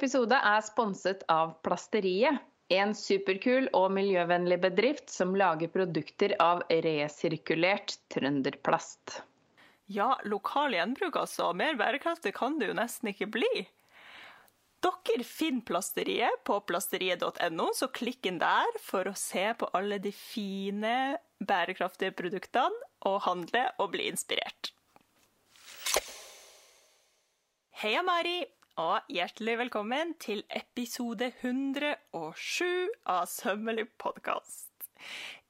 [0.00, 2.38] Episode er sponset av Plasteriet.
[2.72, 9.18] En superkul og miljøvennlig bedrift som lager produkter av resirkulert trønderplast.
[9.92, 11.50] Ja, lokal gjenbruk altså.
[11.52, 13.50] Mer bærekraftig kan det jo nesten ikke bli.
[14.80, 20.14] Dere finner Plasteriet på plasteriet.no, så klikk inn der for å se på alle de
[20.16, 20.94] fine,
[21.44, 24.72] bærekraftige produktene, og handle og bli inspirert.
[27.84, 28.38] Heia Mari,
[28.80, 32.62] og hjertelig velkommen til episode 107
[33.12, 34.70] av Sømmelig podkast.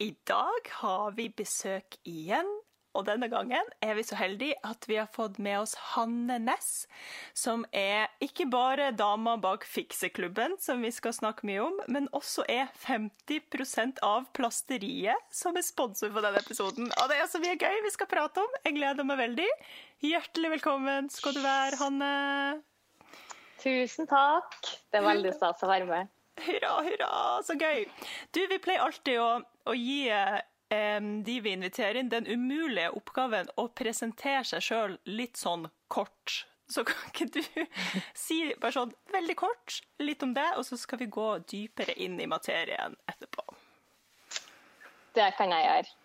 [0.02, 2.48] I dag har vi besøk igjen,
[2.96, 6.88] og denne gangen er vi så heldige at vi har fått med oss Hanne Næss,
[7.38, 12.48] som er ikke bare dama bak Fikseklubben, som vi skal snakke mye om, men også
[12.50, 16.90] er 50% av Plasteriet, som er sponsor for denne episoden.
[16.90, 18.58] Og det er så mye gøy vi skal prate om.
[18.66, 19.48] Jeg gleder meg veldig.
[20.08, 22.10] Hjertelig velkommen skal du være, Hanne.
[23.60, 24.56] Tusen takk.
[24.90, 26.12] Det er veldig stas å være med.
[26.40, 27.84] Hurra, hurra, så gøy.
[28.32, 29.28] Du, vi pleier alltid å,
[29.68, 30.38] å gi eh,
[31.26, 36.44] de vi inviterer inn, den umulige oppgaven å presentere seg sjøl litt sånn kort.
[36.70, 37.42] Så kan ikke du
[38.24, 42.16] si bare sånn veldig kort litt om det, og så skal vi gå dypere inn
[42.22, 43.44] i materien etterpå.
[45.18, 45.96] Det kan jeg gjøre.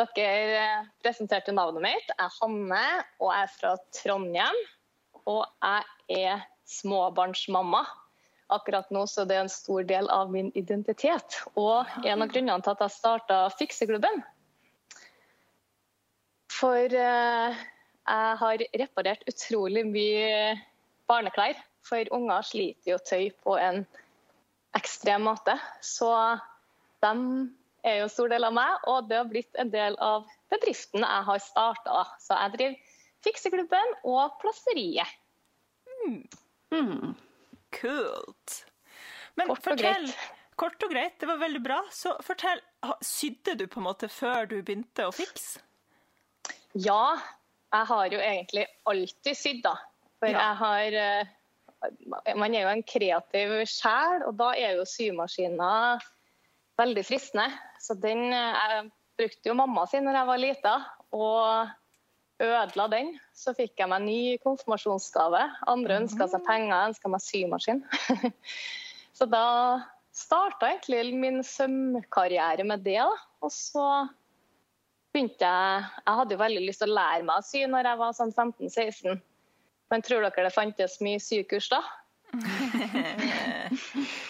[0.00, 2.12] Dere eh, presenterte navnet mitt.
[2.12, 2.84] Jeg er Hanne,
[3.18, 4.60] og jeg er fra Trondheim.
[5.28, 7.84] Og jeg er småbarnsmamma.
[8.50, 12.62] Akkurat nå så det er en stor del av min identitet, og en av grunnene
[12.64, 14.22] til at jeg starta Fikseklubben.
[16.50, 17.60] For eh,
[18.10, 20.58] jeg har reparert utrolig mye
[21.10, 21.58] barneklær.
[21.86, 23.84] For unger sliter jo tøy på en
[24.76, 25.54] ekstrem måte.
[25.80, 26.10] Så
[27.00, 27.12] de
[27.86, 31.06] er jo en stor del av meg, og det har blitt en del av bedriften
[31.06, 32.04] jeg har starta.
[32.20, 35.18] Så jeg driver Fikseklubben og Plasteriet.
[36.02, 36.22] Mm.
[36.74, 37.14] Mm.
[37.74, 38.60] Kult.
[39.38, 41.78] Men kort fortell og Kort og greit, det var veldig bra.
[41.88, 42.60] Så fortell,
[43.00, 45.62] sydde du på en måte før du begynte å fikse?
[46.76, 47.16] Ja,
[47.72, 49.72] jeg har jo egentlig alltid sydd, da.
[50.20, 50.42] For ja.
[50.42, 56.04] jeg har eh, Man er jo en kreativ sjel, og da er jo symaskiner
[56.80, 57.48] veldig fristende.
[57.80, 58.90] Så den eh, Jeg
[59.22, 60.74] brukte jo mamma sin når jeg var lita.
[61.16, 61.72] Og
[62.40, 63.14] ødela den.
[63.36, 65.42] Så fikk jeg meg ny konfirmasjonsgave.
[65.70, 67.82] Andre ønska seg penger, ønska meg symaskin.
[69.18, 69.44] så da
[70.16, 72.98] starta egentlig min sømkarriere med det.
[73.00, 73.10] Da.
[73.44, 73.86] Og så
[75.12, 78.02] begynte jeg Jeg hadde jo veldig lyst til å lære meg å sy når jeg
[78.02, 79.22] var sånn 15-16.
[79.90, 81.82] Men tror dere det fantes mye sykurs da?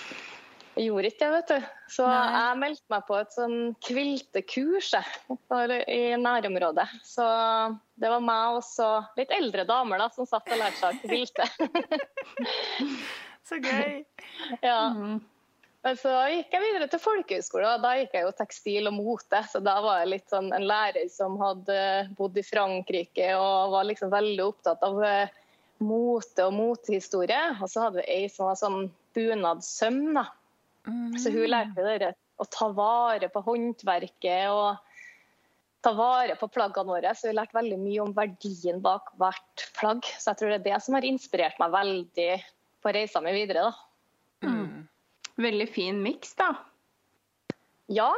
[0.81, 1.65] Jeg gjorde ikke det, vet du.
[1.93, 2.21] Så Nei.
[2.33, 6.87] jeg meldte meg på et sånn kviltekurs i nærområdet.
[7.05, 7.27] Så
[8.01, 8.87] det var meg og så
[9.19, 11.51] litt eldre damer da, som satt og lærte seg å kvilte.
[13.51, 14.01] så gøy.
[14.65, 14.89] Ja.
[14.97, 15.21] Mm.
[15.85, 19.45] Men så gikk jeg videre til folkehøyskole, og da gikk jeg jo tekstil og mote.
[19.53, 21.77] Så da var jeg litt sånn en lærer som hadde
[22.17, 25.39] bodd i Frankrike og var liksom veldig opptatt av eh,
[25.85, 27.45] mote og motehistorie.
[27.61, 30.29] Og så hadde vi ei som var sånn bunadssøm, da.
[30.89, 31.19] Mm.
[31.21, 34.79] Så hun lærte dere å ta vare på håndverket og
[35.85, 37.13] ta vare på plaggene våre.
[37.17, 40.09] Så hun lærte veldig mye om verdien bak hvert plagg.
[40.17, 42.33] Så jeg tror det er det som har inspirert meg veldig
[42.81, 43.69] på reisa mi videre.
[43.69, 44.49] Da.
[44.49, 44.85] Mm.
[45.41, 46.53] Veldig fin miks, da.
[47.91, 48.13] Ja,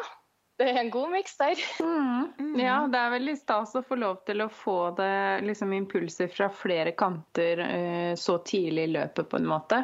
[0.65, 1.61] det er en god miks der.
[1.81, 2.33] Mm.
[2.39, 2.61] Mm.
[2.61, 6.49] Ja, det er veldig stas å få lov til å få det liksom, impulser fra
[6.53, 9.83] flere kanter uh, så tidlig i løpet, på en måte.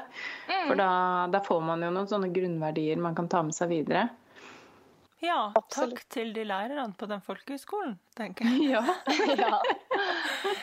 [0.49, 0.69] Mm.
[0.69, 0.91] For da,
[1.33, 4.09] da, får man jo noen sånne grunnverdier man kan ta med seg videre.
[5.19, 8.69] Ja, takk til de lærerne på den folkehøyskolen, tenker jeg.
[8.71, 8.83] Ja.
[9.43, 9.57] ja.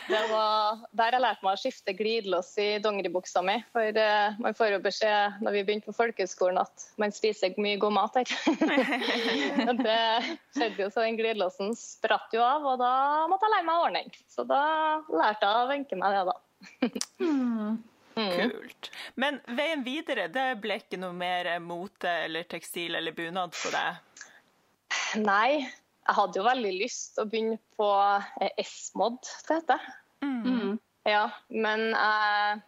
[0.08, 3.58] Det var der jeg lærte meg å skifte glidelås i dongeribuksa mi.
[3.74, 7.80] For uh, man får jo beskjed når vi begynte på folkehøyskolen at man spiser mye
[7.82, 8.32] god mat her.
[9.86, 9.98] det
[10.56, 12.94] skjedde jo, så den glidelåsen spratt jo av, og da
[13.28, 14.24] måtte jeg lære meg å ordne den.
[14.32, 14.62] Så da
[15.12, 16.38] lærte jeg å venke meg det, da.
[17.20, 17.76] mm.
[18.16, 18.88] Kult.
[19.20, 24.00] Men veien videre, det ble ikke noe mer mote eller tekstil eller bunad for deg?
[25.20, 25.62] Nei,
[26.06, 27.90] jeg hadde jo veldig lyst å begynne på
[28.40, 29.18] eh, S-mod,
[29.48, 29.86] det heter.
[30.24, 30.78] Mm.
[31.06, 32.64] Ja, men jeg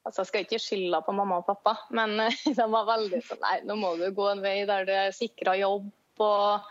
[0.00, 2.14] Altså, jeg skal ikke skylde på mamma og pappa, men
[2.58, 5.90] de var veldig sånn Nei, nå må du gå en vei der du sikra jobb,
[6.24, 6.70] og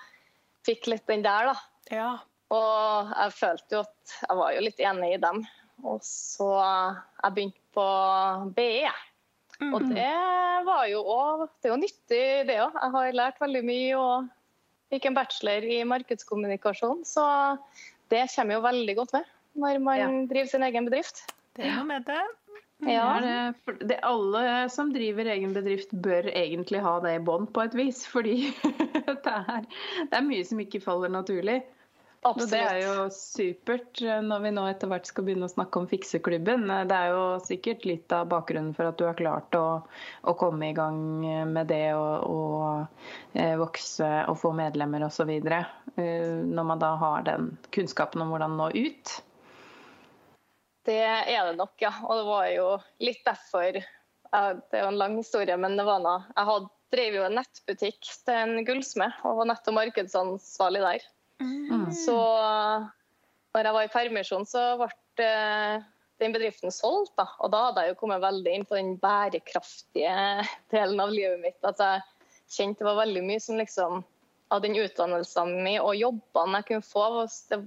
[0.65, 1.53] fikk litt den der, da.
[1.93, 2.09] Ja.
[2.53, 5.43] Og jeg følte jo at jeg var jo litt enig i dem.
[5.85, 7.85] Og så jeg begynte på
[8.57, 8.89] BE.
[9.59, 9.71] Mm.
[9.75, 10.11] Og det
[10.65, 12.75] var jo òg Det er jo nyttig, det òg.
[12.81, 14.29] Jeg har lært veldig mye og
[14.89, 17.03] fikk en bachelor i markedskommunikasjon.
[17.07, 17.25] Så
[18.11, 20.09] det kommer jo veldig godt med når man ja.
[20.29, 21.23] driver sin egen bedrift.
[21.57, 22.21] Det er noe med det.
[22.87, 23.07] Ja.
[23.19, 27.75] Det, det, alle som driver egen bedrift, bør egentlig ha det i bånd på et
[27.75, 28.05] vis.
[28.07, 28.53] Fordi
[29.09, 29.67] det er,
[30.05, 31.59] det er mye som ikke faller naturlig.
[32.27, 35.79] Og det er jo supert eh, når vi nå etter hvert skal begynne å snakke
[35.79, 36.65] om fikseklubben.
[36.67, 39.79] Eh, Det er jo sikkert litt av bakgrunnen for at du har klart å,
[40.27, 40.99] å komme i gang
[41.53, 45.31] med det og, og eh, vokse og få medlemmer osv.
[45.95, 49.15] Når man da har den kunnskapen om hvordan nå ut.
[50.89, 51.93] Det er det nok, ja.
[52.03, 52.67] Og det var jo
[53.03, 57.17] litt derfor eh, Det er jo en lang historie, men det var nå Jeg drev
[57.19, 61.07] jo en nettbutikk til en gullsmed og var nett- og markedsansvarlig der.
[61.39, 61.89] Mm.
[61.95, 62.17] Så
[63.55, 65.87] når jeg var i permisjon, så ble eh,
[66.19, 67.15] den bedriften solgt.
[67.19, 67.27] Da.
[67.39, 70.15] Og da hadde jeg jo kommet veldig inn på den bærekraftige
[70.73, 71.59] delen av livet mitt.
[71.67, 72.05] At jeg
[72.49, 74.01] kjente det var veldig mye som liksom
[74.49, 77.03] av den utdannelsen min og jobbene jeg kunne få,
[77.51, 77.59] det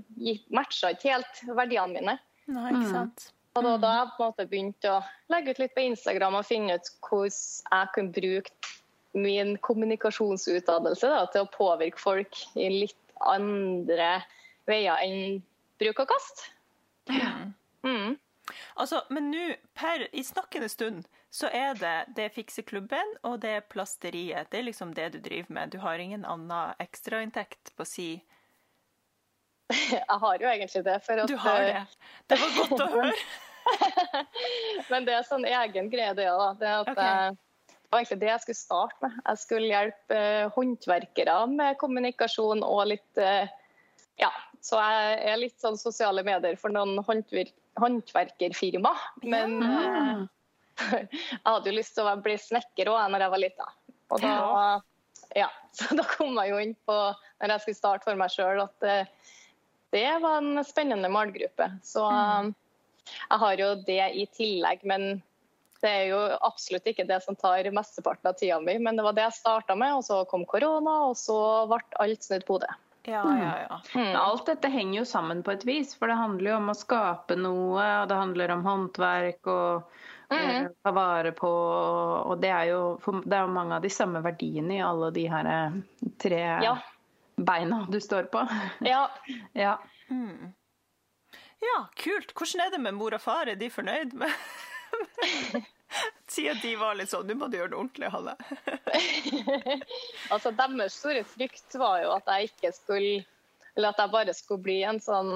[0.50, 2.16] matcha ikke helt verdiene mine.
[2.50, 3.28] Nei, ikke sant.
[3.52, 6.48] Og da, da jeg på en måte begynte å legge ut litt på Instagram og
[6.48, 7.36] finne ut hvordan
[7.76, 8.72] jeg kunne bruke
[9.12, 14.10] min kommunikasjonsutdannelse da, til å påvirke folk i litt andre
[14.68, 15.40] veier enn
[15.82, 16.46] bruk og kast.
[17.82, 18.18] Mm.
[18.74, 23.66] Altså, men nå, per i snakkende stund, så er det det fikseklubben og det er
[23.72, 24.50] plasteriet.
[24.50, 25.72] Det er liksom det du driver med.
[25.72, 28.10] Du har ingen annen ekstrainntekt på si.
[29.72, 30.98] Jeg har jo egentlig det.
[31.06, 31.86] For at, Du har det.
[32.28, 33.14] Det var godt å høre.
[34.90, 36.60] Men det er sånn egen greie, det òg.
[36.60, 37.40] Det, at Ok.
[37.92, 39.18] Var egentlig det jeg skulle starte med.
[39.26, 43.50] Jeg skulle hjelpe eh, håndverkere med kommunikasjon og litt eh,
[44.20, 44.30] Ja,
[44.62, 47.50] så jeg er litt sånn sosiale medier for noen håndver
[47.80, 48.92] håndverkerfirma.
[49.24, 50.24] Men eh,
[50.98, 53.68] jeg hadde jo lyst til å bli snekker òg når jeg var lita.
[54.12, 54.34] Og da,
[55.38, 56.98] ja, så da kom jeg jo inn på,
[57.40, 59.12] når jeg skulle starte for meg sjøl, at
[59.92, 61.68] det var en spennende målgruppe.
[61.84, 62.48] Så eh,
[63.28, 65.20] jeg har jo det i tillegg, men
[65.82, 68.78] det er jo absolutt ikke det som tar mesteparten av tida mi.
[68.78, 71.36] Men det var det jeg starta med, og så kom korona, og så
[71.70, 72.70] ble alt snudd på hodet.
[73.02, 73.80] Ja, ja, ja.
[73.98, 76.76] Men Alt dette henger jo sammen på et vis, for det handler jo om å
[76.78, 79.90] skape noe, og det handler om håndverk og
[80.30, 82.82] eh, ta vare på Og det er jo
[83.26, 85.80] det er mange av de samme verdiene i alle de her eh,
[86.22, 86.76] tre Ja.
[87.34, 88.46] beina du står på.
[88.86, 89.08] Ja,
[89.66, 89.80] Ja.
[90.06, 90.52] Mm.
[91.62, 92.32] Ja, kult.
[92.38, 93.50] Hvordan er det med mor og far?
[93.50, 94.30] Er de fornøyd med
[96.32, 98.32] Siden de var litt sånn Nå må du gjøre det ordentlig, Hanne.
[100.32, 103.12] altså Deres store frykt var jo at jeg ikke skulle
[103.76, 105.32] Eller at jeg bare skulle bli en sånn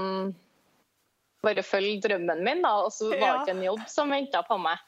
[1.45, 3.35] Bare følge drømmen min, da, og så var det Ja.
[3.43, 4.81] ikke en jobb som venta på meg.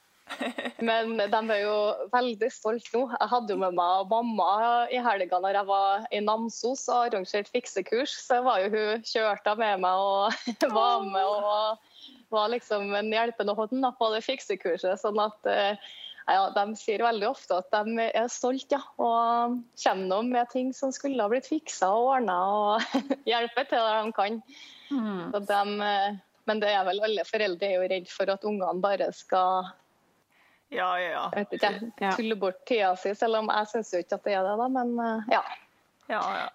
[0.84, 1.74] Men de er jo
[2.12, 3.04] veldig stolte nå.
[3.12, 4.48] Jeg hadde jo med meg mamma
[4.90, 8.16] i helga når jeg var i Namsos og arrangerte fiksekurs.
[8.26, 10.34] Så var jo hun kjørte med meg og
[10.80, 11.87] var med og
[12.34, 15.00] var liksom en hjelpende hånd på det fiksekurset.
[15.00, 15.90] Sånn at eh,
[16.28, 18.82] ja, de sier veldig ofte at de er stolte, ja.
[19.00, 22.98] Og kommer nå med ting som skulle ha blitt fiksa og ordna, og
[23.30, 24.40] hjelper til der de kan.
[24.92, 25.22] Mm.
[25.32, 29.10] De, eh, men det er vel alle foreldre er jo redd for at ungene bare
[29.16, 29.72] skal
[30.68, 32.12] Ja, ja, ja.
[32.12, 34.68] tulle bort tida si, selv om jeg syns ikke at det er det, da.
[34.72, 35.42] Men eh, ja.
[36.12, 36.48] ja, ja.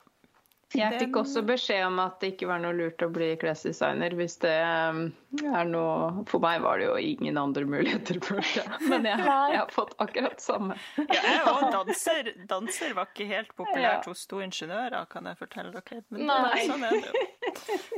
[0.73, 4.39] Jeg fikk også beskjed om at det ikke var noe lurt å bli klesdesigner hvis
[4.41, 4.53] det
[4.89, 5.03] um,
[5.43, 8.79] er noe For meg var det jo ingen andre muligheter, følte jeg.
[8.89, 10.77] Men jeg, jeg har fått akkurat samme.
[10.97, 11.63] Ja, jeg òg.
[11.73, 16.01] Danser, danser var ikke helt populært hos to ingeniører, kan jeg fortelle dere.
[16.09, 16.65] Men Nei.
[16.69, 17.23] sånn er det jo.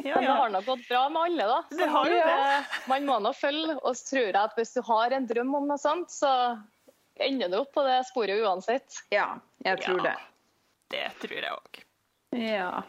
[0.06, 1.60] Ja, Men det har nok gått bra med alle, da.
[1.80, 2.50] Det har jo det.
[2.92, 3.78] Man må nå følge.
[3.82, 6.32] Og så tror jeg at hvis du har en drøm om noe sånt, så
[7.24, 9.00] ender du opp på det sporet uansett.
[9.16, 9.32] Ja,
[9.66, 10.12] jeg tror Ja.
[10.12, 10.16] det.
[10.94, 11.82] Det tror jeg òg.
[12.36, 12.84] Ja.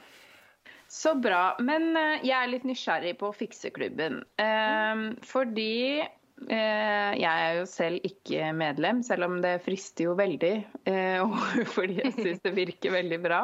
[0.89, 1.57] Så bra.
[1.61, 4.21] Men eh, jeg er litt nysgjerrig på fikseklubben.
[4.41, 10.53] Eh, fordi eh, jeg er jo selv ikke medlem, selv om det frister jo veldig.
[10.87, 11.35] eh,
[11.75, 13.41] fordi jeg syns det virker veldig bra.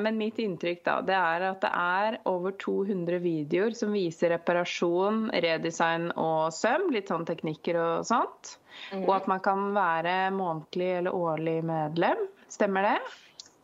[0.00, 5.26] Men mitt inntrykk da, det er at det er over 200 videoer som viser reparasjon,
[5.44, 6.88] redesign og søm.
[6.94, 8.56] Litt sånn teknikker og sånt.
[9.02, 12.24] Og at man kan være månedlig eller årlig medlem.
[12.48, 12.96] Stemmer det?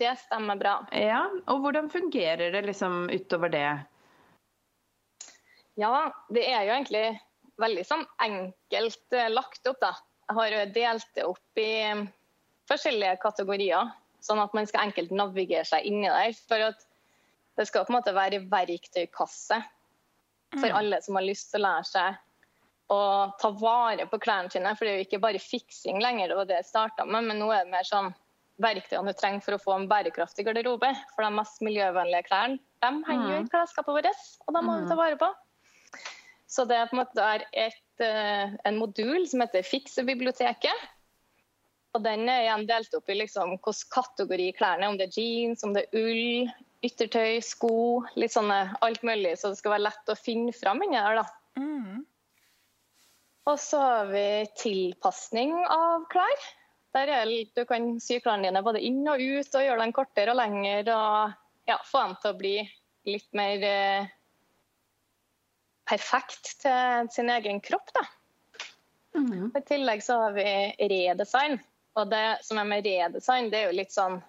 [0.00, 0.75] Det stemmer bra.
[0.97, 3.66] Ja, og hvordan fungerer det liksom utover det?
[5.76, 7.02] Ja, det er jo egentlig
[7.61, 9.92] veldig sånn enkelt eh, lagt opp, da.
[10.30, 12.07] Jeg har delt det opp i eh,
[12.71, 13.92] forskjellige kategorier,
[14.25, 16.33] sånn at man skal enkelt navigere seg inni der.
[16.49, 16.80] For at
[17.61, 19.61] det skal på en måte være verktøykasse
[20.57, 23.02] for alle som har lyst til å lære seg å
[23.38, 24.73] ta vare på klærne sine.
[24.78, 27.45] For det er jo ikke bare fiksing lenger, det var det jeg starta med, men
[27.45, 28.11] nå er det mer sånn
[28.62, 30.90] verktøyene du trenger for å få en bærekraftig garderobe.
[31.14, 34.88] For de mest miljøvennlige klærne de henger jo i klesskapet vårt, og de må vi
[34.88, 35.28] ta vare på.
[36.50, 40.88] Så det er på en måte et, eh, en modul som heter Fiksebiblioteket.
[41.94, 44.92] Og den er igjen delt opp i liksom hvilken kategori klærne er.
[44.92, 46.50] Om det er jeans, om det er ull,
[46.86, 47.74] yttertøy, sko.
[48.16, 51.20] Litt sånne alt mulig, så det skal være lett å finne fram inni der.
[51.22, 51.26] da.
[51.60, 52.06] Mm.
[53.50, 54.26] Og så har vi
[54.60, 56.48] tilpasning av klær.
[56.97, 59.92] Der er det, Du kan sy klærne dine både inn og ut og gjøre dem
[59.94, 60.97] kortere og lengre.
[60.97, 62.54] Og ja, få dem til å bli
[63.11, 64.09] litt mer eh,
[65.88, 67.92] perfekt til sin egen kropp.
[67.97, 68.04] Da.
[69.16, 69.50] Mm.
[69.56, 70.49] I tillegg så har vi
[70.92, 71.59] redesign.
[71.99, 74.20] Og det som er med redesign, det er jo litt sånn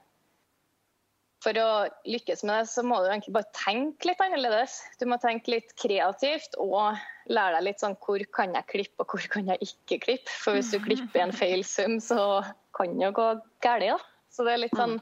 [1.42, 1.70] For å
[2.06, 4.76] lykkes med det, så må du egentlig bare tenke litt annerledes.
[5.02, 7.00] Du må tenke litt kreativt og
[7.34, 10.36] lære deg litt sånn hvor kan jeg klippe, og hvor kan jeg ikke klippe.
[10.44, 12.44] For hvis du klipper en feil sum, så
[12.78, 13.28] kan det jo gå
[13.66, 14.06] galt.
[14.32, 15.00] Så det er litt sånn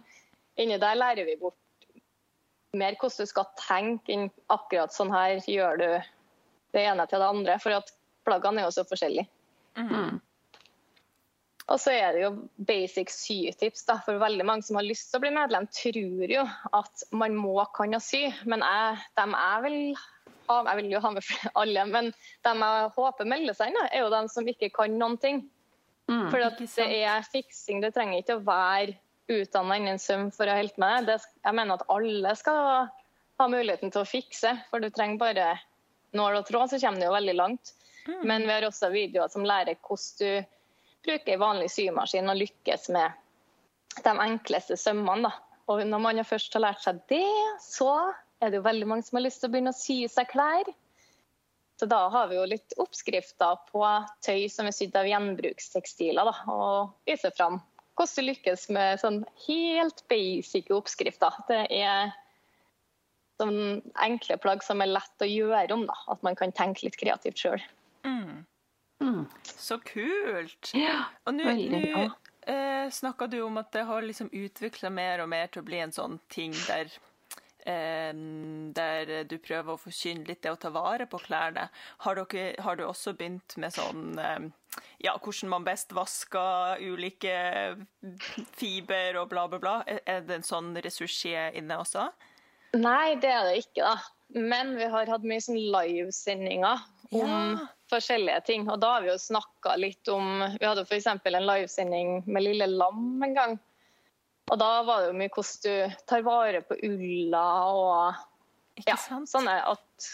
[0.59, 1.55] Inni der lærer vi bort
[2.75, 5.87] mer hvordan du skal tenke enn akkurat sånn her gjør du
[6.75, 7.55] det ene til det andre.
[7.63, 7.93] For at
[8.27, 9.29] plaggene er jo så forskjellige.
[9.79, 10.19] Mm.
[11.69, 12.31] Og så er det jo
[12.65, 13.85] basic sytips.
[13.85, 17.37] da, for Veldig mange som har lyst til å bli medlem, tror jo at man
[17.37, 18.25] må kan å sy.
[18.49, 19.79] Men jeg, dem jeg vil
[20.49, 21.29] ha, jeg vil jo ha med
[21.61, 22.11] alle, men
[22.47, 25.43] dem jeg håper melder seg inn, er jo dem som ikke kan noen ting.
[26.09, 27.83] Mm, for det er fiksing.
[27.85, 28.97] Det trenger ikke å være
[29.29, 31.19] utdanna innen sum for å holde med det.
[31.45, 32.89] Jeg mener at alle skal
[33.39, 35.51] ha muligheten til å fikse, for du trenger bare
[36.17, 37.75] nål og tråd, så kommer du jo veldig langt.
[38.07, 38.23] Mm.
[38.25, 40.55] Men vi har også videoer som lærer hvordan du
[41.05, 43.15] bruker en vanlig symaskin og lykkes med
[44.03, 45.29] de enkleste sømmene.
[45.29, 45.63] Da.
[45.69, 47.25] Og når man først har lært seg det,
[47.61, 47.91] så
[48.41, 50.69] er det jo veldig mange som har lyst til å begynne å sy seg klær.
[51.79, 53.83] Så da har vi jo litt oppskrifter på
[54.25, 57.61] tøy som er sydd av gjenbrukstekstiler, da, og viser fram
[57.99, 61.35] hvordan du lykkes med sånn helt basic oppskrifter.
[61.49, 62.13] Det er
[63.39, 65.83] sånn enkle plagg som er lett å gjøre om.
[65.87, 65.97] Da.
[66.15, 67.63] At man kan tenke litt kreativt sjøl.
[68.99, 69.25] Mm.
[69.43, 70.71] Så kult!
[70.75, 75.47] Ja, og nå eh, snakka du om at det har liksom utvikla mer og mer
[75.47, 76.91] til å bli en sånn ting der
[77.69, 78.11] eh,
[78.75, 81.69] der du prøver å forkynne litt det å ta vare på klærne.
[82.05, 84.49] Har, dere, har du også begynt med sånn eh,
[85.05, 87.35] ja, hvordan man best vasker ulike
[88.59, 89.75] fiber og bla, bla, bla?
[89.87, 92.09] Er det en sånn ressurs inne også?
[92.77, 93.81] Nei, det er det ikke.
[93.81, 93.97] da.
[94.35, 97.67] Men vi har hatt mye sånn livesendinger om ja.
[97.91, 98.69] Forskjellige ting.
[98.69, 101.07] Og da har vi jo snakka litt om Vi hadde f.eks.
[101.07, 103.59] en livesending med Lille Lam en gang.
[104.49, 109.59] Og da var det jo mye hvordan du tar vare på ulla og ja, sånne
[109.67, 110.09] at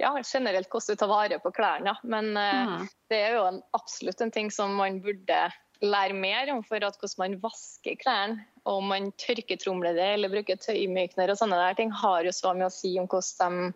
[0.00, 1.96] ja, generelt hvordan du tar vare på klærne.
[2.02, 2.76] Men mm.
[2.76, 5.40] uh, det er jo en, absolutt en ting som man burde
[5.80, 8.44] lære mer om for at hvordan man vasker klærne.
[8.66, 12.54] Og om man tørketromler det eller bruker tøymykner og sånne der ting, har jo så
[12.54, 13.74] mye å si om hvordan de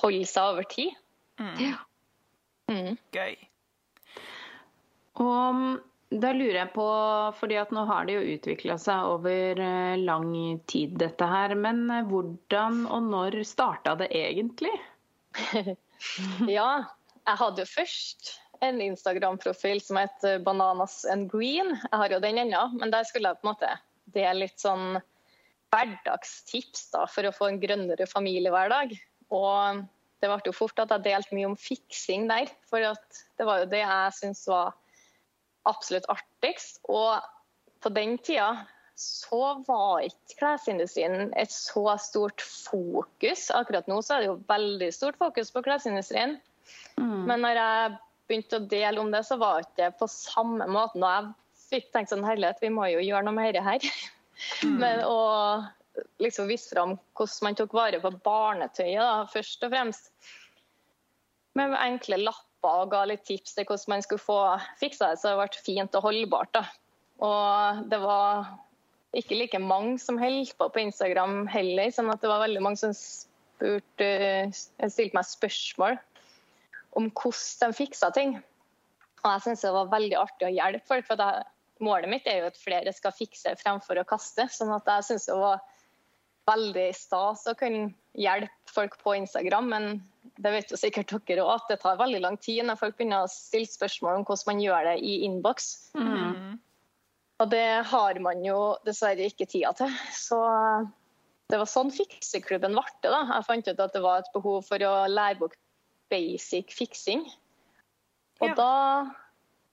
[0.00, 0.96] holder seg over tid.
[1.40, 1.76] Mm.
[2.70, 2.96] Mm.
[3.14, 3.36] Gøy.
[5.20, 6.86] Og da lurer jeg på,
[7.38, 10.32] fordi at nå har det jo utvikla seg over eh, lang
[10.70, 11.54] tid, dette her.
[11.54, 14.72] Men eh, hvordan og når starta det egentlig?
[16.50, 16.70] ja,
[17.28, 18.32] jeg hadde jo først
[18.64, 21.76] en Instagram-profil som heter Bananas and Green.
[21.76, 23.70] Jeg har jo den ennå, men der skulle jeg på en måte
[24.10, 24.98] dele litt sånn
[25.70, 28.96] hverdagstips da, for å få en grønnere familiehverdag.
[29.30, 29.84] Og
[30.20, 33.70] det ble jo fort at jeg delte mye om fiksing der, for det var jo
[33.72, 34.74] det jeg syntes var
[35.68, 36.80] absolutt artigst.
[36.92, 37.20] Og
[37.80, 38.66] på den tida
[39.00, 43.48] så var ikke klesindustrien et så stort fokus.
[43.56, 46.36] Akkurat nå så er det jo veldig stort fokus på klesindustrien.
[47.00, 47.24] Mm.
[47.30, 47.98] Men når jeg
[48.28, 51.00] begynte å dele om det, så var det ikke på samme måten.
[51.00, 53.88] Og jeg fikk tenkt sånn herlighet, vi må jo gjøre noe med dette her.
[54.66, 54.76] Mm.
[54.84, 55.20] Men å
[56.22, 60.10] liksom vise fram hvordan man tok vare på barnetøyet, da, først og fremst.
[61.58, 64.40] Med enkle lapper og ga litt tips til hvordan man skulle få
[64.80, 66.52] fiksa det så det ble fint og holdbart.
[66.56, 66.64] Da.
[67.26, 68.52] Og det var
[69.16, 72.78] ikke like mange som holdt på på Instagram heller, sånn at det var veldig mange
[72.78, 74.10] som spurte,
[74.54, 75.98] stilte meg spørsmål
[76.98, 78.36] om hvordan de fiksa ting.
[79.20, 81.06] Og jeg syns det var veldig artig å hjelpe folk.
[81.06, 81.32] for det,
[81.80, 84.44] Målet mitt er jo at flere skal fikse fremfor å kaste.
[84.52, 85.60] sånn at jeg synes det var
[86.50, 89.70] veldig stas å kunne hjelpe folk på Instagram.
[89.72, 89.86] Men
[90.42, 93.24] det vet jo sikkert dere òg, at det tar veldig lang tid når folk begynner
[93.24, 95.70] å stille spørsmål om hvordan man gjør det i innboks.
[95.98, 96.58] Mm.
[97.40, 99.92] Og det har man jo dessverre ikke tida til.
[100.12, 100.40] Så
[101.50, 102.86] det var sånn fikseklubben ble.
[103.06, 103.24] da.
[103.32, 105.58] Jeg fant ut at det var et behov for å lære bort
[106.12, 107.24] basic fiksing.
[108.40, 108.56] Og ja.
[108.58, 108.72] da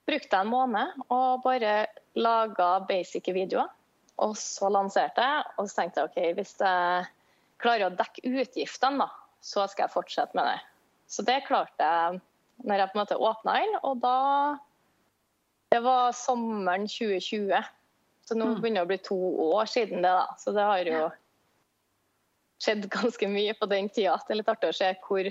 [0.08, 3.68] brukte jeg en måned og bare laga basic videoer.
[4.24, 7.06] Og så lanserte jeg, og så tenkte jeg OK, hvis jeg
[7.62, 9.08] klarer å dekke utgiftene, da,
[9.44, 10.58] så skal jeg fortsette med det.
[11.08, 12.20] Så det klarte jeg
[12.66, 13.76] når jeg på en måte åpna den.
[13.86, 14.16] Og da
[15.70, 17.52] Det var sommeren 2020.
[18.24, 18.60] Så nå Mm.
[18.60, 19.18] begynner det å bli to
[19.52, 20.26] år siden det, da.
[20.38, 21.10] Så det har jo
[22.64, 24.16] skjedd ganske mye på den tida.
[24.26, 25.28] Det er litt artig å se hvor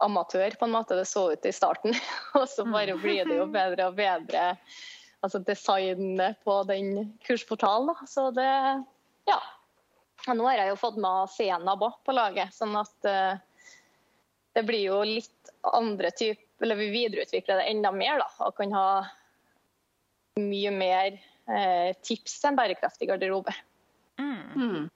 [0.00, 1.92] amatør på en måte det så ut i starten.
[2.38, 4.56] Og så bare blir det jo bedre og bedre
[5.24, 7.92] altså designet på den kursportalen.
[7.92, 8.06] Da.
[8.06, 8.50] Så det
[9.28, 9.40] Ja.
[10.26, 13.38] Og nå har jeg jo fått med Senab òg på laget, sånn at uh,
[14.56, 18.26] det blir jo litt andre type Eller vi videreutvikler det enda mer, da.
[18.48, 18.88] Og kan ha
[20.42, 21.14] mye mer
[21.46, 23.54] eh, tips til en bærekraftig garderobe.
[24.18, 24.40] Mm.
[24.58, 24.88] Mm.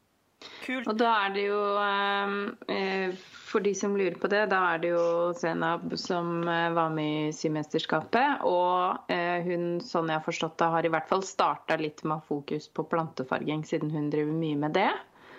[0.64, 0.88] Kult.
[0.90, 3.14] Og da er det jo eh,
[3.52, 5.04] For de som lurer på det, da er det jo
[5.36, 8.46] Zenab som eh, var med i Symesterskapet.
[8.48, 12.24] Og eh, hun, sånn jeg har forstått det, har i hvert fall starta litt med
[12.24, 14.88] fokus på plantefarging, siden hun driver mye med det.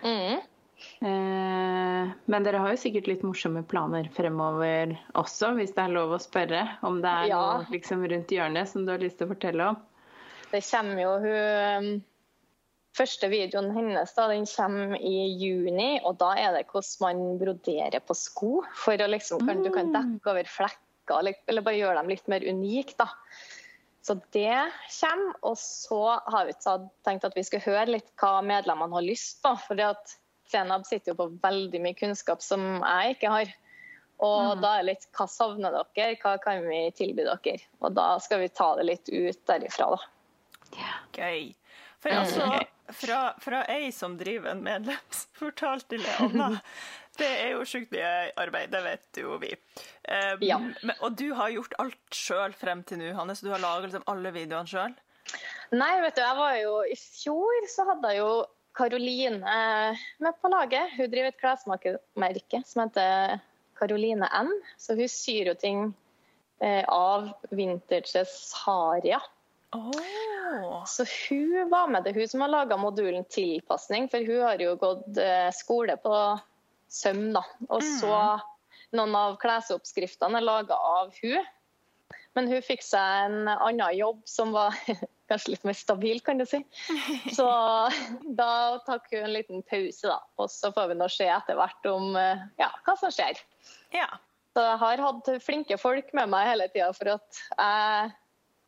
[0.06, 0.44] Mm.
[1.00, 6.14] Eh, men dere har jo sikkert litt morsomme planer fremover også, hvis det er lov
[6.14, 7.42] å spørre om det er Ja.
[7.42, 9.82] noe liksom rundt hjørnet som du har lyst til å fortelle om.
[10.52, 11.94] Det kommer jo hun
[12.94, 18.04] Første videoen hennes da, den kommer i juni, og da er det hvordan man broderer
[18.06, 18.52] på sko.
[18.78, 22.46] For å liksom, kan, du kan dekke over flekker, eller, bare gjøre dem litt mer
[22.46, 22.94] unike.
[23.00, 23.10] da.
[24.04, 24.60] Så det
[25.00, 25.34] kommer.
[25.42, 26.54] Og så har vi
[27.08, 29.56] tenkt at vi skal høre litt hva medlemmene har lyst på.
[29.66, 29.82] For
[30.52, 33.56] Senab sitter jo på veldig mye kunnskap som jeg ikke har.
[34.24, 37.58] Og da er det litt hva savner dere, hva kan vi tilby dere?
[37.82, 40.92] Og da skal vi ta det litt ut derifra, da.
[41.18, 41.50] Gøy.
[42.04, 42.48] For altså,
[42.92, 46.50] fra, fra ei som driver en medlemsportal til ei anna,
[47.22, 49.54] det er jo sjukt mye arbeid, det vet jo vi.
[50.10, 50.58] Um, Ja.
[50.60, 53.88] men, og du har gjort alt sjøl frem til nå, Hanne, så du har laga
[53.88, 54.96] liksom alle videoene sjøl?
[55.74, 58.34] Nei, vet du, jeg var jo I fjor så hadde jeg jo
[58.74, 59.40] Karoline
[60.20, 60.96] med på laget.
[60.98, 63.40] Hun driver et klesmerke som heter
[63.78, 64.50] Karoline N.
[64.82, 65.84] Så hun syr jo ting
[66.60, 69.22] eh, av vintage Saria.
[69.74, 70.84] Oh.
[70.86, 72.04] Så hun var med.
[72.04, 76.16] Det hun som har laga modulen tilpasning, for hun har jo gått eh, skole på
[76.94, 77.44] søm, da.
[77.70, 78.14] Og så
[78.94, 81.42] noen av klesoppskriftene er laga av hun.
[82.34, 84.78] Men hun fikk seg en annen jobb som var
[85.30, 86.62] kanskje litt mer stabil, kan du si.
[87.38, 87.48] Så
[88.38, 88.52] da
[88.88, 90.20] tok hun en liten pause, da.
[90.42, 93.42] Og så får vi nå se etter hvert om eh, ja, hva som skjer.
[93.94, 94.10] Ja.
[94.54, 98.12] Så jeg har hatt flinke folk med meg hele tida, for at jeg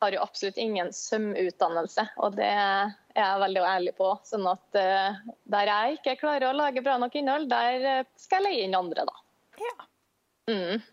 [0.05, 2.07] har jo absolutt ingen sømutdannelse.
[2.23, 4.11] Og det er jeg veldig ærlig på.
[4.27, 5.17] Sånn at eh,
[5.51, 8.77] der jeg ikke klarer å lage bra nok innhold, der eh, skal jeg leie inn
[8.77, 9.19] andre, da.
[9.63, 9.75] ja.
[10.51, 10.85] Mm.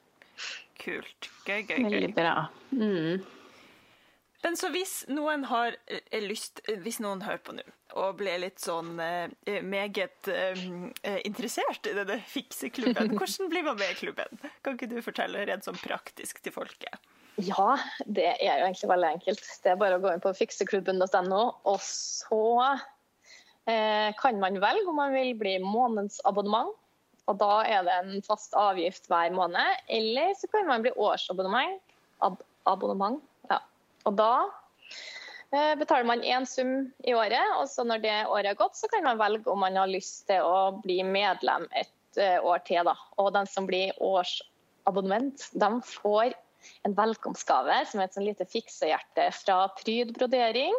[0.83, 1.31] Kult.
[1.47, 1.87] Gøy, gøy, gøy.
[1.87, 2.35] Veldig bra.
[2.75, 3.23] Mm.
[4.43, 8.63] Men så hvis noen har eh, lyst, hvis noen hører på nå og blir litt
[8.63, 10.63] sånn eh, meget eh,
[11.29, 14.41] interessert i denne fikseklubben, hvordan blir man med i klubben?
[14.65, 17.12] Kan ikke du fortelle rent sånn praktisk til folket?
[17.41, 19.47] Ja, det er jo egentlig veldig enkelt.
[19.65, 22.45] Det er bare å gå inn på fikseklubben.no, og så
[23.65, 26.75] eh, kan man velge om man vil bli månedsabonnement.
[27.31, 29.79] Og da er det en fast avgift hver måned.
[29.89, 31.81] Eller så kan man bli årsabonnement.
[32.23, 33.23] Ab abonnement.
[33.51, 33.59] Ja.
[34.07, 34.45] Og da
[35.55, 38.91] eh, betaler man én sum i året, og så når det året er gått, så
[38.93, 42.85] kan man velge om man har lyst til å bli medlem et eh, år til.
[42.87, 42.95] Da.
[43.23, 46.37] Og den som blir årsabonnement, de får
[46.87, 50.75] en velkomstgave som er et sånn lite fiksehjerte fra Pryd brodering.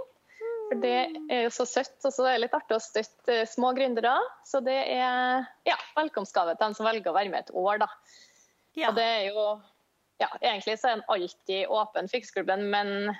[0.70, 0.96] For det
[1.30, 4.16] er jo så søtt, og så er det litt artig å støtte eh, små gründere.
[4.48, 7.90] Så det er ja, velkomstgave til den som velger å være med et år, da.
[8.80, 8.90] Ja.
[8.90, 9.44] Og det er jo
[10.22, 13.12] ja, Egentlig så er den alltid åpen, Fiksklubben, men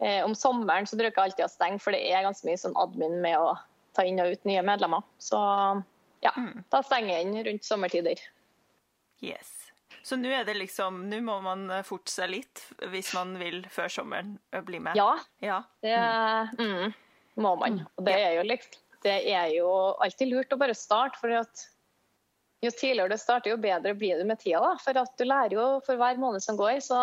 [0.00, 2.76] eh, om sommeren så bruker jeg alltid å stenge, for det er ganske mye sånn
[2.80, 3.52] admin med å
[3.94, 5.04] ta inn og ut nye medlemmer.
[5.22, 5.38] Så
[6.24, 6.64] ja, Mm.
[6.72, 8.18] da stenger jeg inn rundt sommertider.
[9.22, 9.57] Yes.
[10.08, 13.60] Så nå er det liksom Nå må man eh, forte seg litt hvis man vil
[13.72, 14.96] før sommeren eh, bli med?
[14.96, 15.62] Ja, Ja.
[15.84, 15.96] Det
[16.56, 16.94] mm,
[17.44, 17.82] må man.
[17.96, 18.46] Og det er, jo
[19.04, 21.20] det er jo alltid lurt å bare starte.
[21.20, 21.66] for at
[22.64, 24.58] jo tidligere du starter, jo bedre blir du med tida.
[24.64, 24.72] Da.
[24.82, 26.80] For at du lærer jo for hver måned som går.
[26.82, 26.98] Så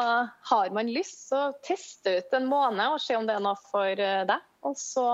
[0.49, 3.93] har man lyst, så teste ut en måned og se om det er noe for
[3.93, 4.49] eh, deg.
[4.67, 5.05] Og så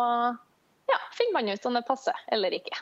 [0.89, 2.79] ja, finner man ut om det passer eller ikke.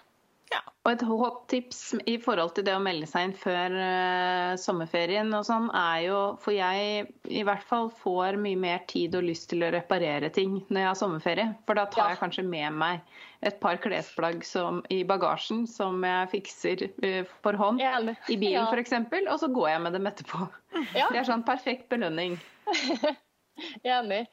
[0.53, 0.59] Ja.
[0.87, 5.27] Og et hot tips i forhold til det å melde seg inn før uh, sommerferien
[5.37, 9.49] og sånn, er jo For jeg i hvert fall får mye mer tid og lyst
[9.51, 11.47] til å reparere ting når jeg har sommerferie.
[11.67, 12.09] For da tar Ja.
[12.15, 13.01] jeg kanskje med meg
[13.45, 17.83] et par klesplagg som, i bagasjen som jeg fikser uh, for hånd.
[17.83, 17.99] Ja.
[18.01, 18.65] I bilen Ja.
[18.73, 18.95] f.eks.,
[19.29, 20.49] og så går jeg med dem etterpå.
[20.95, 21.09] Ja.
[21.11, 22.39] Det er sånn perfekt belønning.
[23.83, 24.25] Enig.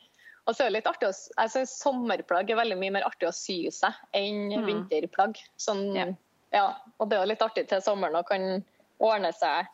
[0.47, 3.27] Og så er det litt artig å, jeg synes Sommerplagg er veldig mye mer artig
[3.29, 4.67] å sy seg enn Mm.
[4.67, 5.37] vinterplagg.
[5.59, 6.07] Sånn, Ja.
[6.53, 6.67] ja.
[7.01, 8.63] og det er litt artig til sommeren å kan
[9.01, 9.67] ordne seg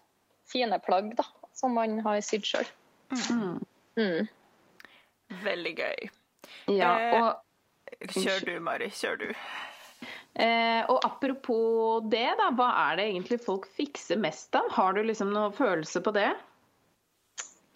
[0.49, 1.15] fine plagg.
[1.17, 1.25] da.
[1.55, 2.65] som man har sydd sjøl.
[3.31, 3.61] Mm.
[3.99, 4.29] Mm.
[5.45, 6.09] Veldig gøy.
[6.69, 8.89] Ja, Eh, og, Kjør du, Mari.
[8.89, 9.35] Kjør du.
[10.37, 12.51] eh, og apropos det, da.
[12.57, 14.71] Hva er det egentlig folk fikser mest av?
[14.71, 16.31] Har du liksom noe følelse på det?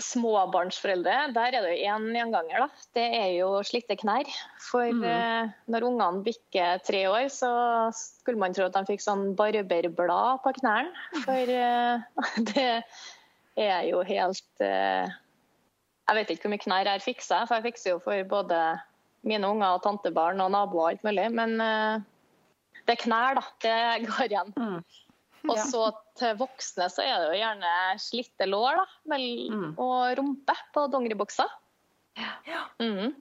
[0.02, 2.58] Småbarnsforeldre, der er det jo én gjenganger.
[2.66, 2.68] da.
[2.94, 4.28] Det er jo slitte knær.
[4.60, 5.02] For Mm.
[5.04, 7.50] eh, når ungene bikker tre år, så
[7.94, 10.92] skulle man tro at de fikk sånn barberblad på knærne.
[11.24, 12.00] For eh,
[12.52, 12.84] det
[13.56, 15.08] er jo helt eh,
[16.08, 18.60] Jeg vet ikke hvor mye knær jeg fiksa, for jeg fikser jo for både
[19.26, 21.30] mine unger og tantebarn og naboer og alt mulig.
[21.34, 21.98] Men eh,
[22.86, 23.42] det er knær, da.
[23.64, 24.52] Det går igjen.
[24.56, 24.84] Mm.
[25.50, 25.82] Og så
[26.18, 29.74] til voksne så er det jo gjerne slitte lår da, vel, Mm.
[29.78, 31.46] og rumpe på dongeribuksa.
[32.46, 32.62] Ja.
[32.80, 33.14] Mm.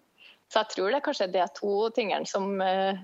[0.50, 2.96] Så jeg tror det er kanskje de to tingene som uh,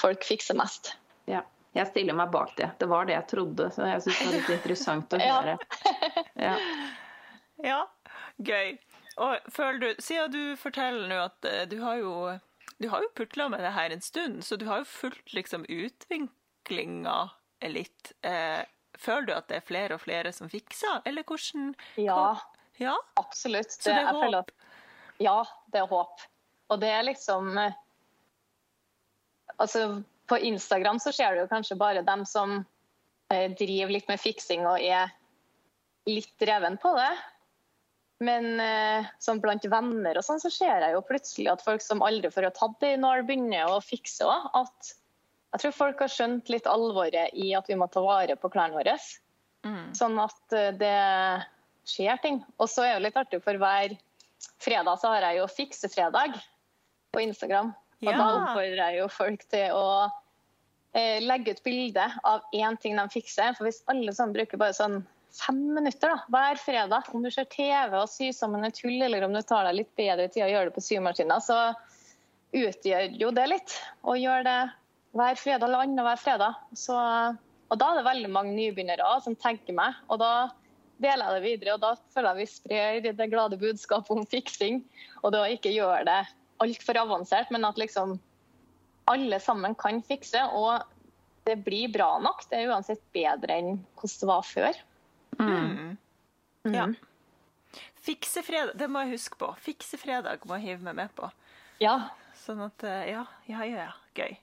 [0.00, 0.94] folk fikser mest.
[1.26, 1.42] Ja.
[1.74, 2.66] Jeg stiller meg bak det.
[2.78, 5.40] Det var det jeg trodde, så jeg syns det var litt interessant å Ja.
[5.40, 5.58] høre.
[6.36, 6.56] Ja.
[7.62, 7.84] Ja,
[8.42, 8.72] gøy.
[9.22, 12.12] Og føler du, Siden du forteller nå at eh, du har jo
[12.82, 15.62] du har jo putla med det her en stund, så du har jo fulgt liksom
[15.70, 17.30] utviklinga
[17.70, 18.12] litt.
[18.26, 18.62] Eh,
[18.98, 22.36] føler du at det er flere og flere som fikser, eller hvordan Ja,
[22.80, 22.96] Ja?
[23.20, 23.70] absolutt.
[23.70, 24.34] Så det er håp?
[24.34, 24.52] At,
[25.22, 26.20] ja, det er håp.
[26.72, 27.72] Og det er liksom eh,
[29.60, 32.64] Altså, på Instagram så ser du jo kanskje bare dem som
[33.30, 35.12] eh, driver litt med fiksing og er
[36.08, 37.10] litt dreven på det.
[38.22, 42.02] Men eh, sånn blant venner og sånn, så ser jeg jo plutselig at folk som
[42.06, 44.48] aldri får tatt i nål, begynner å fikse òg.
[44.62, 44.92] At
[45.52, 48.78] jeg tror folk har skjønt litt alvoret i at vi må ta vare på klærne
[48.78, 48.96] våre.
[49.66, 49.92] Mm.
[49.96, 50.96] Sånn at eh, det
[51.88, 52.40] skjer ting.
[52.56, 53.94] Og så er det litt artig, for hver
[54.62, 56.40] fredag så har jeg jo fiksefredag
[57.12, 57.74] på Instagram.
[58.02, 58.16] Og Ja.
[58.18, 60.10] da oppfordrer jeg jo folk til å
[60.94, 63.54] eh, legge ut bilde av én ting de fikser.
[63.56, 67.44] For hvis alle sammen bruker bare sånn fem minutter da, hver fredag, om du ser
[67.44, 70.50] TV og syr sammen et hull, eller om du tar deg litt bedre tid og
[70.52, 71.74] gjør det på symaskina, så
[72.52, 73.76] utgjør jo det litt.
[74.04, 74.60] Og gjør det
[75.12, 76.58] hver fredag eller annenhver fredag.
[76.76, 79.98] Så, og da er det veldig mange nybegynnere som tenker meg.
[80.08, 80.32] Og da
[81.02, 84.82] deler jeg det videre, og da føler jeg vi sprer det glade budskapet om fiksing.
[85.22, 86.20] Og da ikke gjøre det
[86.62, 88.16] altfor avansert, men at liksom
[89.10, 90.42] alle sammen kan fikse.
[90.54, 90.82] Og
[91.48, 92.44] det blir bra nok.
[92.50, 94.82] Det er uansett bedre enn hvordan det var før.
[95.42, 95.96] Mm.
[96.70, 96.86] Ja.
[98.02, 99.50] Fikse fredag, det må jeg huske på.
[99.62, 101.28] Fikse fredag må jeg hive meg med på.
[101.82, 101.96] Ja.
[102.42, 103.86] Sånn at eh, Ja, ja, ja.
[103.86, 103.92] ja.
[104.18, 104.34] Gøy.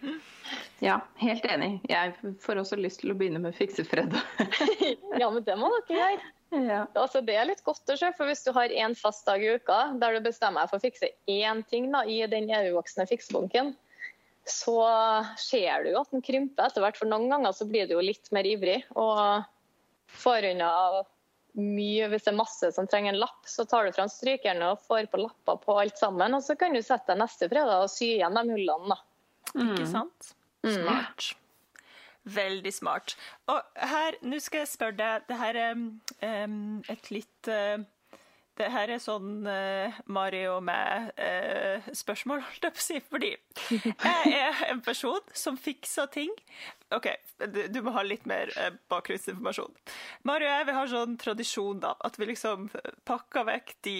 [0.88, 1.78] ja, helt enig.
[1.88, 4.20] Jeg får også lyst til å begynne med fiksefredag.
[5.22, 6.32] ja, men det må dere gjøre.
[6.72, 6.84] ja.
[6.94, 9.52] Altså, det er litt godt å se, for hvis du har én fast dag i
[9.58, 13.74] uka der du bestemmer deg for å fikse én ting da, i den evigvoksende fiksebunken,
[14.48, 14.80] så
[15.36, 16.96] ser du jo at den krymper etter hvert.
[16.96, 19.44] For noen ganger så blir du jo litt mer ivrig og
[20.22, 20.70] får unna
[21.58, 22.08] mye.
[22.08, 25.10] Hvis det er masse som trenger en lapp, så tar du fram strykerne og får
[25.12, 26.38] på lapper på alt sammen.
[26.38, 29.02] Og så kan du sette deg neste fredag og sy igjen de hullene, da.
[29.54, 30.32] Ikke sant?
[30.66, 31.34] Smart.
[32.28, 33.14] Veldig smart.
[33.48, 37.78] Og her, nå skal jeg spørre deg Det her er um, et litt uh,
[38.58, 42.98] Det her er sånn uh, Mari og meg-spørsmål, holdt jeg på å si.
[43.06, 43.30] Fordi
[43.70, 46.34] jeg er en person som fikser ting.
[46.94, 47.06] OK,
[47.46, 49.78] du, du må ha litt mer uh, bakgrunnsinformasjon.
[50.28, 52.68] Mari og jeg vi har sånn tradisjon da, at vi liksom
[53.08, 53.96] pakker vekk de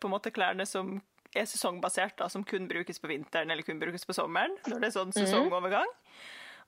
[0.00, 0.96] på en måte klærne som
[1.40, 4.54] er sesongbasert, da, som kun brukes på vinteren eller kun brukes på sommeren.
[4.66, 5.88] Når det er sånn sesongovergang.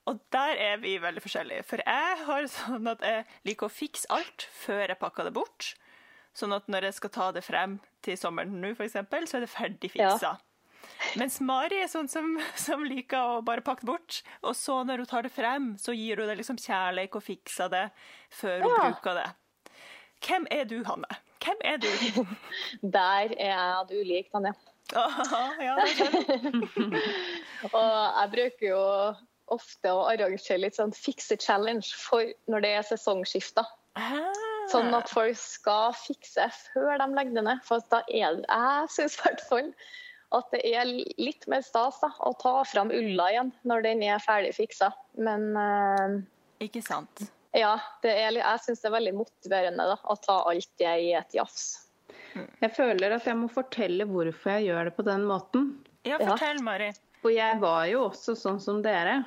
[0.09, 1.63] Og der er vi veldig forskjellige.
[1.69, 5.73] For jeg har sånn at jeg liker å fikse alt før jeg pakker det bort.
[6.33, 9.51] Sånn at når jeg skal ta det frem til sommeren nå, eksempel, så er det
[9.51, 10.37] ferdig fiksa.
[11.19, 12.31] Mens Mari er sånn som,
[12.65, 14.21] som liker å bare pakke det bort.
[14.41, 17.69] Og så når hun tar det frem, så gir hun det liksom kjærlighet og fikser
[17.73, 17.85] det
[18.39, 18.81] før hun Ja.
[18.89, 19.27] bruker det.
[20.27, 21.09] Hvem er du, Hanne?
[21.41, 21.89] Hvem er du?
[22.95, 24.53] Der er jeg du lik, Tanja.
[24.93, 27.03] ja, skjønner jeg.
[27.77, 28.81] Og jeg bruker jo
[29.51, 33.67] ofte å arrangere litt sånn fikse-challenge for når det er sesongskifter.
[34.71, 37.65] Sånn at folk skal fikse før de legger det ned.
[37.67, 39.73] For da er det, jeg syns i hvert fall
[40.31, 40.87] at det er
[41.19, 44.93] litt mer stas da, å ta fram ulla igjen når den er ferdig fiksa.
[45.19, 46.21] Men uh,
[46.63, 47.25] Ikke sant?
[47.57, 51.11] Ja, det er, jeg syns det er veldig motiverende da, å ta alt det i
[51.19, 51.71] et jafs.
[52.33, 55.71] Jeg føler at jeg må fortelle hvorfor jeg gjør det på den måten.
[56.07, 56.91] Ja, fortell, Mari.
[57.21, 59.21] For jeg var jo også sånn som dere.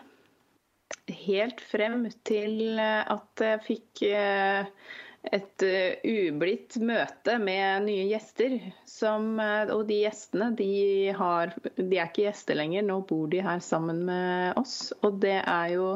[1.06, 4.70] Helt frem til eh, at jeg fikk eh,
[5.34, 8.56] et eh, ublidt møte med nye gjester.
[8.88, 10.70] Som, og de gjestene, de,
[11.16, 12.86] har, de er ikke gjester lenger.
[12.88, 14.94] Nå bor de her sammen med oss.
[15.04, 15.92] Og det er jo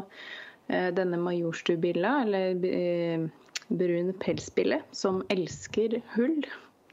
[0.68, 3.28] denne Majorstubilla, eller eh,
[3.68, 6.42] brun pelsbille som elsker hull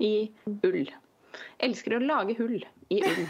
[0.03, 0.29] i
[0.63, 0.87] ull.
[1.63, 2.59] Elsker å lage hull
[2.93, 3.21] i ull.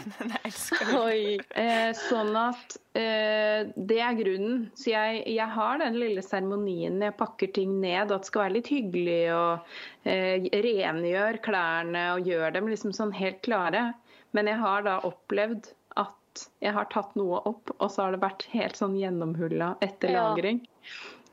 [1.06, 1.38] Oi.
[1.58, 4.66] Eh, sånn at eh, det er grunnen.
[4.78, 8.56] Så jeg, jeg har den lille seremonien jeg pakker ting ned, at det skal være
[8.58, 13.88] litt hyggelig og eh, rengjør klærne og gjør dem liksom sånn helt klare.
[14.36, 15.70] Men jeg har da opplevd
[16.62, 20.28] jeg har tatt noe opp, og så har det vært helt sånn gjennomhulla etter Ja.
[20.28, 20.60] lagring.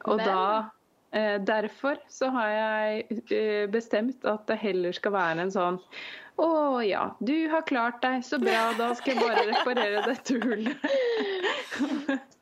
[0.06, 0.70] Og Men- da
[1.14, 5.80] eh, Derfor så har jeg eh, bestemt at det heller skal være en sånn
[6.42, 8.74] å ja, du har klart deg, så bra.
[8.78, 10.78] Da skal jeg bare reparere dette hullet.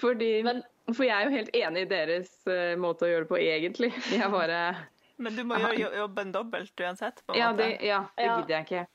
[0.00, 0.62] Fordi, Men-
[0.94, 3.92] for jeg er jo helt enig i deres eh, måte å gjøre det på, egentlig.
[4.10, 4.76] Jeg bare
[5.20, 7.20] Men du må jo jo- en dobbelt uansett.
[7.26, 7.56] på en Ja, måte.
[7.58, 8.36] det, ja, det Ja.
[8.40, 8.86] gidder jeg ikke.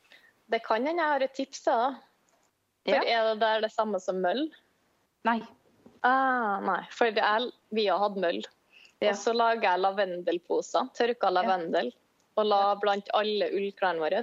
[0.49, 1.95] Det kan hende jeg har et tips deg.
[2.85, 3.01] For Ja.
[3.03, 4.49] er det der det samme som møll?
[5.25, 5.39] Nei.
[6.03, 8.43] Ah, nei, for jeg, vi har hatt møll.
[9.01, 9.09] Ja.
[9.11, 11.91] Og så lager jeg lavendelposer, tørka lavendel,
[12.37, 14.21] og la blant alle ullklærne våre.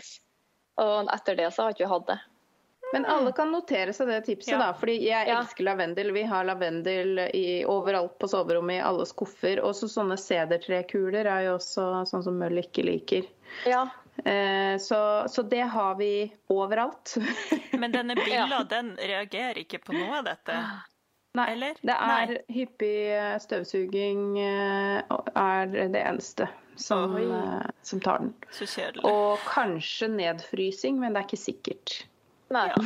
[0.78, 2.20] Og etter det så har ikke vi hatt det.
[2.92, 4.58] Men alle kan notere seg det tipset, Ja.
[4.58, 4.72] da.
[4.74, 5.40] Fordi jeg Ja.
[5.40, 6.12] elsker lavendel.
[6.12, 9.60] Vi har lavendel i, overalt på soverommet, i alle skuffer.
[9.64, 13.26] Også sånne sedertrekuler er jo også sånn som møll ikke liker.
[13.66, 13.88] Ja,
[14.80, 14.98] så,
[15.28, 16.12] så det har vi
[16.52, 17.14] overalt.
[17.80, 20.58] Men denne billa, den reagerer ikke på noe av dette.
[21.32, 21.78] Nei, Eller?
[21.80, 22.40] det er Nei.
[22.52, 28.34] hyppig eh, støvsuging eh, er det eneste som, eh, som tar den.
[29.08, 31.94] Og kanskje nedfrysing, men det er ikke sikkert.
[32.52, 32.66] Nei.
[32.70, 32.76] Ja.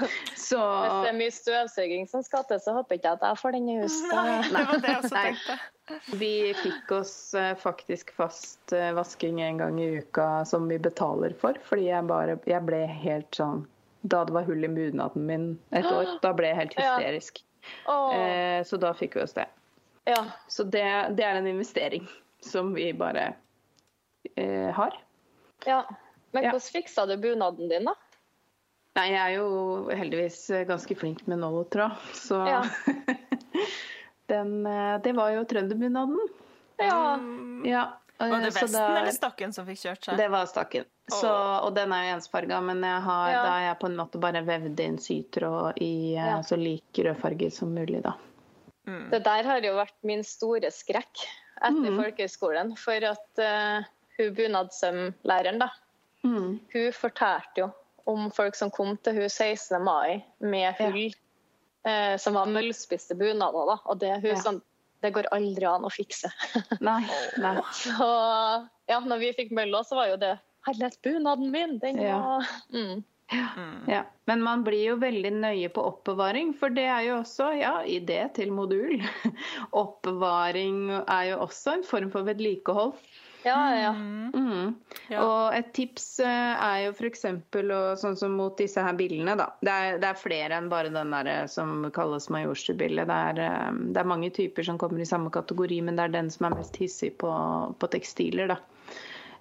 [0.48, 3.40] Så Hvis det er mye støvsuging som skal til, så håper ikke jeg at jeg
[3.42, 3.96] får den i hus.
[4.10, 5.56] Nei, det var det jeg også tenkte.
[6.20, 6.30] vi
[6.62, 11.56] fikk oss eh, faktisk fast eh, vasking en gang i uka som vi betaler for,
[11.68, 13.62] fordi jeg bare Jeg ble helt sånn
[14.04, 17.40] Da det var hull i bunaden min et år, da ble jeg helt hysterisk.
[17.88, 17.96] Ja.
[18.16, 19.46] Eh, så da fikk vi oss det.
[20.08, 20.20] ja.
[20.48, 20.84] Så det,
[21.18, 22.04] det er en investering
[22.44, 23.32] som vi bare
[24.36, 24.96] eh, har.
[25.66, 25.82] ja.
[26.32, 26.50] Men Ja.
[26.52, 27.94] hvordan fiksa du bunaden din, da?
[28.98, 29.48] Nei, jeg er jo
[29.94, 32.62] heldigvis ganske flink med nåletråd, så Ja.
[34.32, 36.18] den eh, Det var jo trønderbunaden.
[36.78, 37.14] Ja.
[37.16, 37.84] Mm, Ja.
[38.18, 40.16] eh, Var det vesten da- eller stakken som fikk kjørt seg?
[40.18, 40.84] Det var stakken.
[41.08, 41.30] Så,
[41.64, 43.42] og den er jo ensfarga, men jeg har, Ja.
[43.42, 46.40] da har jeg på en måte bare vevd inn sytråd i eh, Ja.
[46.42, 48.12] så lik rødfarge som mulig, da.
[48.86, 49.10] Mm.
[49.10, 51.22] Det der har jo vært min store skrekk
[51.62, 51.96] etter mm.
[52.02, 52.76] folkehøyskolen.
[52.76, 53.84] For at uh,
[54.18, 55.70] hun bunadsømlæreren, da,
[56.24, 56.58] Mm.
[56.72, 57.72] hun fortalte jo
[58.08, 59.78] om folk som kom til hun 16.
[59.84, 60.88] mai med Ja.
[60.88, 61.10] hull
[61.88, 63.66] eh, som var møllspiste bunader.
[63.74, 63.76] Da.
[63.86, 64.40] Og det, hun Ja.
[64.42, 64.62] sånn,
[65.02, 66.30] det går aldri an å fikse.
[66.80, 67.02] Nei.
[67.38, 67.54] nei.
[67.72, 68.08] Så
[68.88, 70.34] ja, når vi fikk mølla, så var jo det
[70.66, 71.78] Herlighet, bunaden min!
[71.78, 72.18] Den Ja.
[72.18, 73.04] var mm.
[73.30, 73.46] Ja,
[73.86, 74.02] Ja.
[74.26, 78.22] Men man blir jo veldig nøye på oppbevaring, for det er jo også ja, idé
[78.34, 79.02] til modul.
[79.76, 82.94] Oppbevaring er jo også en form for vedlikehold.
[83.48, 83.92] Ja, ja.
[83.96, 84.30] Mm.
[84.34, 84.74] Mm.
[85.08, 85.22] Ja.
[85.24, 87.24] Og et tips eh, er jo f.eks.
[88.02, 89.48] sånn som mot disse her bildene, da.
[89.64, 93.08] Det er, det er flere enn bare den der eh, som kalles Majorstua-bildet.
[93.08, 96.18] Det, er, eh, det er mange typer som kommer i samme kategori, men det er
[96.20, 97.32] den som er mest hissig på,
[97.78, 98.60] på tekstiler, da.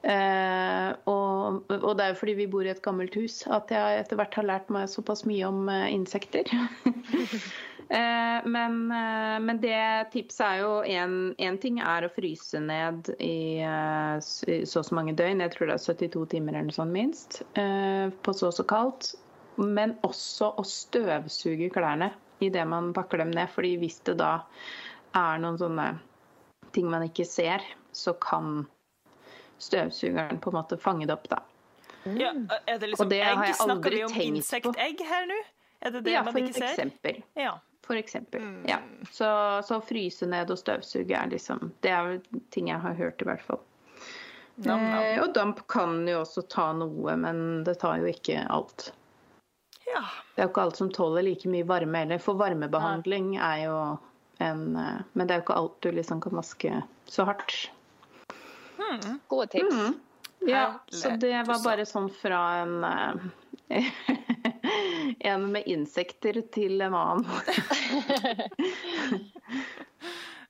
[0.07, 4.03] Uh, og, og det er jo fordi vi bor i et gammelt hus at jeg
[4.03, 6.47] etter hvert har lært meg såpass mye om uh, insekter.
[7.89, 13.63] Eh, men, eh, men det tipset er jo én ting er å fryse ned i
[13.63, 16.75] eh, i så og så mange døgn, jeg tror det er 72 timer eller noe
[16.75, 19.13] sånt minst, eh, på så og så kaldt.
[19.57, 22.11] Men også å støvsuge klærne
[22.43, 23.49] idet man pakker dem ned.
[23.49, 24.41] fordi hvis det da
[25.15, 25.87] er noen sånne
[26.75, 27.63] ting man ikke ser,
[27.95, 28.67] så kan
[29.63, 31.39] støvsugeren på en måte fange det opp, da.
[32.05, 32.33] Ja,
[32.67, 33.47] er det liksom Og det har egg?
[33.47, 35.39] jeg Snakker aldri vi om insektegg her nå?
[35.81, 36.61] Er det det ja, man ikke ser?
[36.61, 36.67] Ja.
[36.67, 37.23] For eksempel.
[37.89, 38.65] Mm.
[38.67, 38.77] Ja.
[39.11, 39.27] Så,
[39.67, 42.19] så fryse ned og støvsuge er liksom Det er
[42.51, 43.61] ting jeg har hørt, i hvert fall.
[44.55, 45.03] Nam, nam.
[45.03, 48.91] Eh, og damp kan jo også ta noe, men det tar jo ikke alt.
[49.85, 50.01] ja.
[50.35, 52.19] Det er jo ikke alt som tåler like mye varme heller.
[52.21, 53.77] For varmebehandling er jo
[54.43, 57.71] en eh, Men det er jo ikke alt du liksom kan vaske så hardt.
[58.77, 59.19] Mm.
[59.27, 59.75] Gode tips.
[59.75, 59.95] Mm.
[60.39, 60.99] Ja, Herlig.
[60.99, 64.16] så det var bare sånn fra en eh,
[65.19, 67.25] En med insekter til en annen.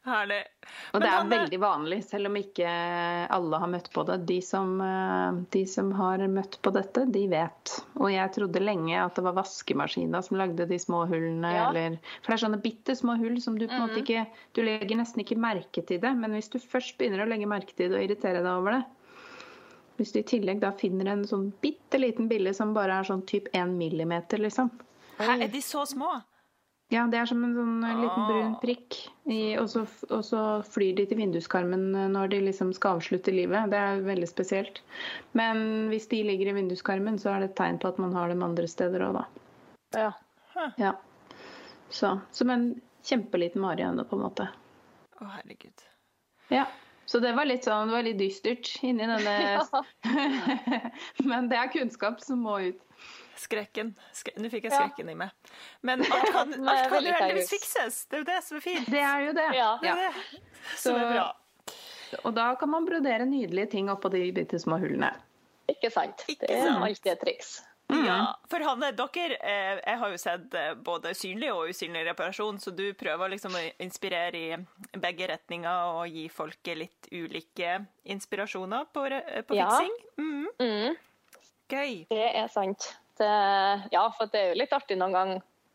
[0.07, 0.39] Herlig.
[0.95, 2.67] Og det er veldig vanlig, selv om ikke
[3.35, 4.17] alle har møtt på det.
[4.29, 7.73] De som, eh, de som har møtt på dette, de vet.
[7.99, 11.51] Og jeg trodde lenge at det var vaskemaskina som lagde de små hullene.
[11.51, 11.67] Ja.
[11.69, 14.63] Eller, for det er sånne bitte små hull som du på en måte ikke Du
[14.63, 16.13] legger nesten ikke merke til det.
[16.15, 18.85] Men hvis du først begynner å legge merke til det og irritere deg over det
[19.97, 23.23] Hvis du i tillegg da finner en sånn bitte liten bille som bare er sånn
[23.29, 24.69] typ 1 millimeter, liksom.
[25.17, 26.19] Hæ, er de så små?
[26.93, 28.59] Ja, det er som en sånn eh, liten brun Ah.
[28.61, 28.95] prikk.
[29.27, 29.81] I, og, så,
[30.13, 33.67] og så flyr de til vinduskarmen eh, når de liksom skal avslutte livet.
[33.73, 34.79] Det er veldig spesielt.
[35.35, 38.31] Men hvis de ligger i vinduskarmen, så er det et tegn på at man har
[38.31, 39.25] dem andre steder òg, da.
[39.97, 40.13] Ja.
[40.79, 40.93] Ja.
[41.89, 42.69] Så, som en
[43.03, 44.47] kjempeliten Marianne, på en måte.
[45.19, 45.83] Å, herregud.
[46.53, 46.65] Ja.
[47.07, 49.63] Så det var litt sånn, det var litt dystert inni denne
[51.29, 52.81] Men det er kunnskap som må ut.
[53.37, 53.91] Skrekken.
[54.17, 54.79] Skre Nå fikk jeg Ja.
[54.81, 55.29] skrekken i meg.
[55.85, 57.99] Men alt kan, alt kan heldigvis fikses.
[58.09, 58.89] Det er jo det som er fint.
[58.91, 59.47] Det er jo det.
[59.55, 59.69] Ja.
[59.81, 60.41] Det er det
[60.81, 61.27] som er bra.
[62.23, 65.11] Og da kan man brodere nydelige ting oppå de bitte små hullene.
[65.69, 66.23] Ikke sant?
[66.31, 67.57] Ikke Det er alltid et triks.
[67.89, 72.57] Ja, for Hanne, dere eh, Jeg har jo sett eh, både synlig og usynlig reparasjon,
[72.59, 77.77] så du prøver liksom å inspirere i begge retninger og gi folket litt ulike
[78.11, 79.69] inspirasjoner på, re- på Ja.
[79.71, 79.95] fiksing.
[80.19, 80.97] Mm, Mm,
[81.69, 82.07] gøy.
[82.11, 82.89] det er sant.
[83.17, 83.31] Det,
[83.95, 85.31] ja, for det er jo litt artig noen gang.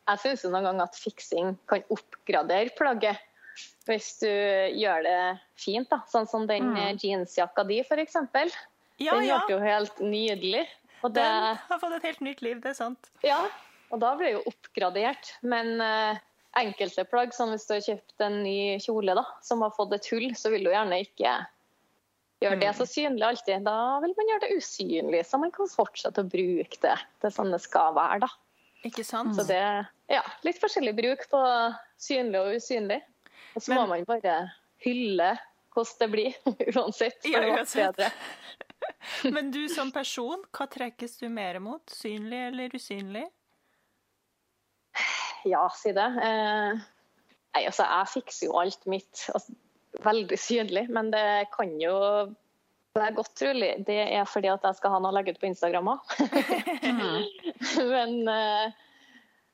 [0.09, 3.19] Jeg syns noen gang at fiksing kan oppgradere plagget.
[3.89, 6.03] Hvis du gjør det fint, da.
[6.13, 6.99] Sånn som den Mm.
[7.01, 8.15] jeansjakka di, f.eks.
[9.01, 9.41] Ja, Den ja.
[9.49, 10.67] jo helt nydelig.
[11.03, 13.11] Og det, Den har fått et helt nytt liv, det er sant.
[13.27, 13.41] ja,
[13.93, 15.35] og da blir det jo oppgradert.
[15.45, 16.21] Men eh,
[16.63, 20.09] enkelte plagg, som hvis du har kjøpt en ny kjole da, som har fått et
[20.13, 21.35] hull, så vil du gjerne ikke
[22.43, 23.67] gjøre det så synlig alltid.
[23.67, 27.55] Da vil man gjøre det usynlig, så man kan fortsette å bruke det til sånn
[27.55, 28.25] det skal være.
[28.25, 28.33] da.
[28.89, 29.37] Ikke sant?
[29.37, 29.63] Så det
[30.11, 31.41] ja, litt forskjellig bruk på
[32.03, 33.01] synlig og usynlig.
[33.55, 34.39] Og så må man bare
[34.83, 35.35] hylle
[35.73, 36.35] hvordan det blir,
[36.77, 37.21] uansett.
[37.23, 38.03] For Ja, uansett.
[39.35, 41.83] Men du som person, hva trekkes du mer mot?
[41.91, 43.27] Synlig eller usynlig?
[45.49, 46.07] Ja, si det.
[46.23, 46.83] Eh,
[47.57, 49.57] nei, altså, jeg fikser jo alt mitt altså,
[50.05, 51.97] veldig synlig, men det kan jo
[52.97, 53.73] være godt trolig.
[53.87, 56.15] Det er fordi at jeg skal ha noe å legge ut på Instagram òg.
[57.95, 58.79] men eh,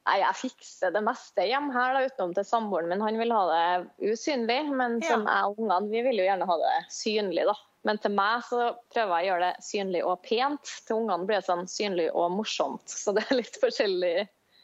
[0.08, 3.04] nei, jeg fikser det meste hjemme her, da, utenom til samboeren min.
[3.06, 5.14] Han vil ha det usynlig, men Ja.
[5.14, 7.48] som jeg og ungene vi vil jo gjerne ha det synlig.
[7.48, 7.56] da.
[7.86, 10.72] Men til meg så prøver jeg å gjøre det synlig og pent.
[10.88, 12.90] Til ungene blir det sånn synlig og morsomt.
[12.90, 14.16] Så det er litt forskjellig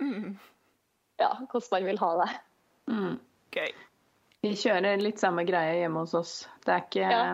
[0.03, 0.33] Mm,
[1.23, 2.31] ja, hvordan man vil ha det.
[2.91, 3.13] Mm.
[3.55, 3.69] gøy.
[4.43, 6.33] Vi kjører litt samme greie hjemme hos oss.
[6.67, 7.29] Det er ikke Ja.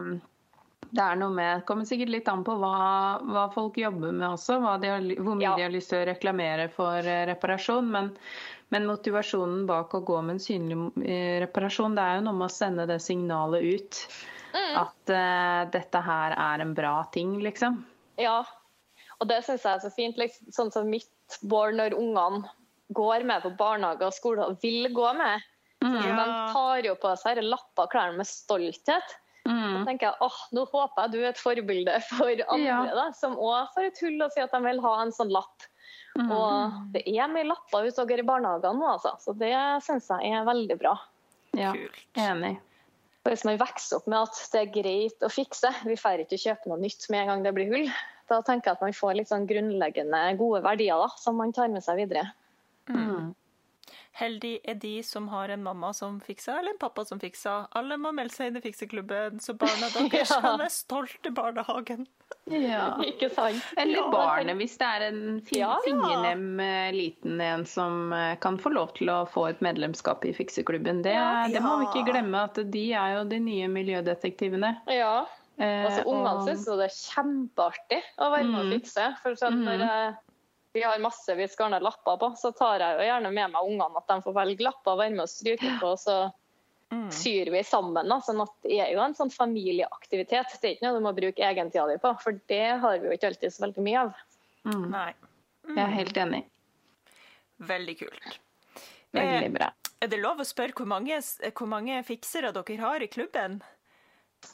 [0.90, 4.56] Det er noe med kommer sikkert litt an på hva, hva folk jobber med også.
[4.58, 5.54] Hva de har, hvor mye Ja.
[5.56, 7.86] de har lyst til å reklamere for eh, reparasjon.
[7.94, 8.08] Men,
[8.74, 12.48] men motivasjonen bak å gå med en synlig eh, reparasjon, det er jo noe med
[12.48, 14.00] å sende det signalet ut.
[14.54, 17.84] At uh, dette her er en bra ting, liksom.
[18.20, 18.40] Ja,
[19.20, 20.16] og det syns jeg er så fint.
[20.20, 22.48] Liksom, sånn som mitt barn når ungene
[22.96, 25.42] går med på barnehage og skole og vil gå med.
[25.84, 25.94] Mm.
[26.02, 29.16] De tar jo på seg disse lapper og klærne med stolthet.
[29.46, 29.84] Da Mm.
[29.86, 32.94] tenker jeg åh, nå håper jeg du er et forbilde for andre Ja.
[32.94, 35.64] da, som òg får et hull og sier at de vil ha en sånn lapp.
[36.18, 36.30] Mm.
[36.30, 39.14] Og det er mye lapper utover i barnehagene nå, altså.
[39.22, 40.92] Så det syns jeg er veldig bra.
[41.56, 42.02] Ja, Kult.
[42.20, 42.58] enig.
[43.30, 46.70] Hvis man vokser opp med at det er greit å fikse, vi får ikke kjøpe
[46.70, 47.92] noe nytt med en gang det blir hull,
[48.30, 51.70] da tenker jeg at man får litt sånn grunnleggende gode verdier da, som man tar
[51.70, 52.26] med seg videre.
[52.90, 53.30] Mm.
[54.18, 57.68] Heldig er de som har en mamma som fikser, eller en pappa som fikser.
[57.78, 60.40] Alle må melde seg inn i fikseklubben, så barna deres Ja.
[60.42, 62.06] kan være stolte i barnehagen.
[62.50, 62.96] Ja.
[63.06, 63.62] Ikke sant?
[63.78, 65.80] Eller Ja, barnet, hvis det er en fin, Ja, ja.
[65.86, 70.32] fingernem eh, liten en som eh, kan få lov til å få et medlemskap i
[70.34, 71.02] fikseklubben.
[71.06, 71.46] Det, Ja.
[71.48, 74.80] det må vi ikke glemme, at de er jo de nye miljødetektivene.
[74.90, 75.26] Ja.
[75.60, 78.80] Eh, Altså, ungene og- syns det er kjempeartig å være med og Mm.
[78.80, 79.16] fikse.
[79.22, 79.64] For sånn, Mm.
[79.64, 80.16] når jeg,
[80.72, 84.06] vi har massevis garna lapper på, så tar jeg jo gjerne med meg ungene at
[84.12, 85.94] de får velge lapper og være med og stryke på.
[85.98, 86.20] Så
[86.90, 87.06] Mm.
[87.14, 88.08] syr vi sammen.
[88.08, 90.56] Da, sånn at det er jo en sånn familieaktivitet.
[90.60, 93.12] Det er ikke noe du må bruke egentida di på, for det har vi jo
[93.14, 94.16] ikke alltid så veldig mye av.
[94.66, 95.12] Mm, Nei.
[95.68, 96.40] jeg er helt enig.
[97.62, 98.38] Veldig kult.
[99.14, 99.70] Veldig bra.
[100.02, 101.20] Er det lov å spørre hvor mange,
[101.54, 103.60] hvor mange fiksere dere har i klubben?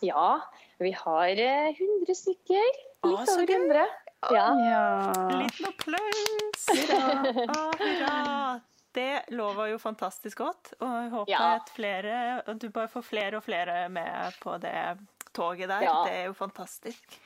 [0.04, 0.42] Ja,
[0.82, 2.80] vi har eh, 100 stykker.
[3.00, 3.64] Å, Litt ah, over gøy.
[3.64, 3.86] 100.
[4.34, 4.46] Ja.
[4.58, 5.12] Ja.
[5.38, 6.66] Liten applaus!
[7.76, 8.60] Hurra!
[8.96, 11.54] Det lover jo fantastisk godt, og jeg håper Ja.
[11.58, 14.96] at flere, du bare får flere og flere med på det
[15.36, 15.82] toget der.
[15.84, 15.96] Ja.
[16.06, 17.18] Det er jo fantastisk.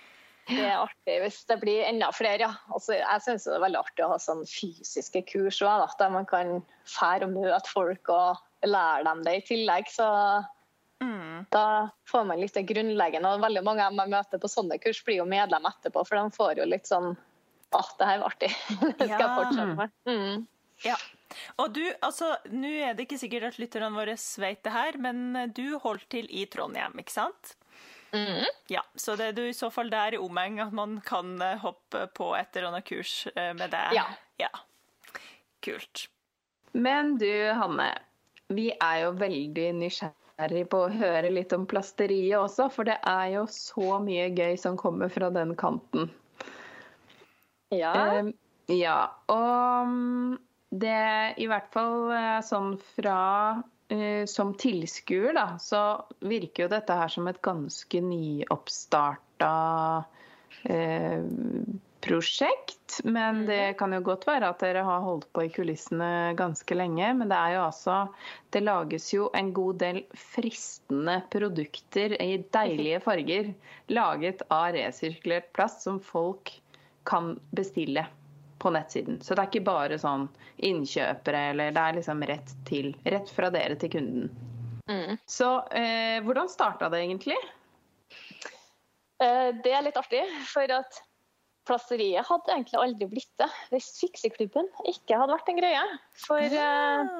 [0.48, 2.40] Det er artig hvis det blir enda flere.
[2.42, 2.50] Ja.
[2.74, 6.26] Altså, jeg syns det er veldig artig å ha sånn fysiske kurs òg, der man
[6.26, 6.56] kan
[6.90, 8.36] fære og møte folk og
[8.66, 9.86] lære dem det i tillegg.
[9.94, 10.08] Så
[11.00, 11.46] Mm.
[11.48, 13.32] da får man litt det grunnleggende.
[13.32, 16.18] Og veldig mange av dem jeg møter på sånne kurs, blir jo medlem etterpå, for
[16.20, 17.14] de får jo litt sånn
[17.70, 18.50] Å, det her var artig.
[18.98, 19.92] Det skal jeg fortsette med.
[20.10, 20.46] Mm.
[20.82, 20.96] Ja.
[21.62, 25.52] Og du, altså, nå er det ikke sikkert at lytterne våre vet det her, men
[25.54, 27.54] du holdt til i Trondheim, ikke sant?
[28.10, 28.42] Mm.
[28.66, 31.60] Ja, så det er du i så fall der i omheng at man kan eh,
[31.62, 33.94] hoppe på et eller annet kurs eh, med deg.
[33.94, 34.06] Ja.
[34.42, 34.50] ja.
[35.62, 36.08] Kult.
[36.72, 37.92] Men du, Hanne.
[38.50, 39.68] Vi er jo veldig
[40.40, 44.56] nysgjerrig på å høre litt om plasteriet også, for det er jo så mye gøy
[44.56, 46.10] som kommer fra den kanten.
[47.70, 48.18] Ja.
[48.18, 48.32] Eh,
[48.68, 49.10] ja.
[49.28, 50.38] Og mm,
[50.70, 56.94] det i hvert fall eh, sånn fra eh, Som tilskuer, da, så virker jo dette
[56.94, 59.54] her som et ganske nyoppstarta
[60.64, 61.22] eh,
[62.00, 63.00] prosjekt.
[63.04, 67.12] Men det kan jo godt være at dere har holdt på i kulissene ganske lenge.
[67.18, 67.98] Men det er jo altså
[68.50, 73.52] Det lages jo en god del fristende produkter i deilige farger
[73.92, 76.52] laget av resirkulert plast som folk
[77.08, 78.04] kan bestille
[78.60, 79.20] på nettsiden.
[79.22, 80.26] Så det er ikke bare sånn
[80.60, 84.28] innkjøpere, eller det er liksom rett til Rett fra dere til kunden.
[84.90, 85.16] Mm.
[85.26, 87.38] Så eh, hvordan starta det egentlig?
[89.22, 91.00] Eh, Det er litt artig, for at
[91.70, 95.82] plasteriet hadde egentlig aldri blitt det hvis fikseklubben ikke hadde vært en greie.
[96.18, 97.10] For eh,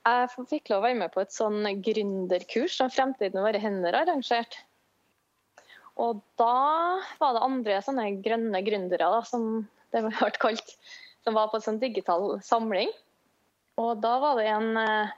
[0.00, 3.96] jeg fikk lov å være med på et sånn gründerkurs som Fremtiden i våre hender
[3.96, 4.60] har arrangert.
[6.00, 10.76] Og da var det andre sånne grønne gründere, da, som det ble kalt,
[11.26, 12.92] som var på en sånn digital samling.
[13.80, 15.12] Og da var det en eh,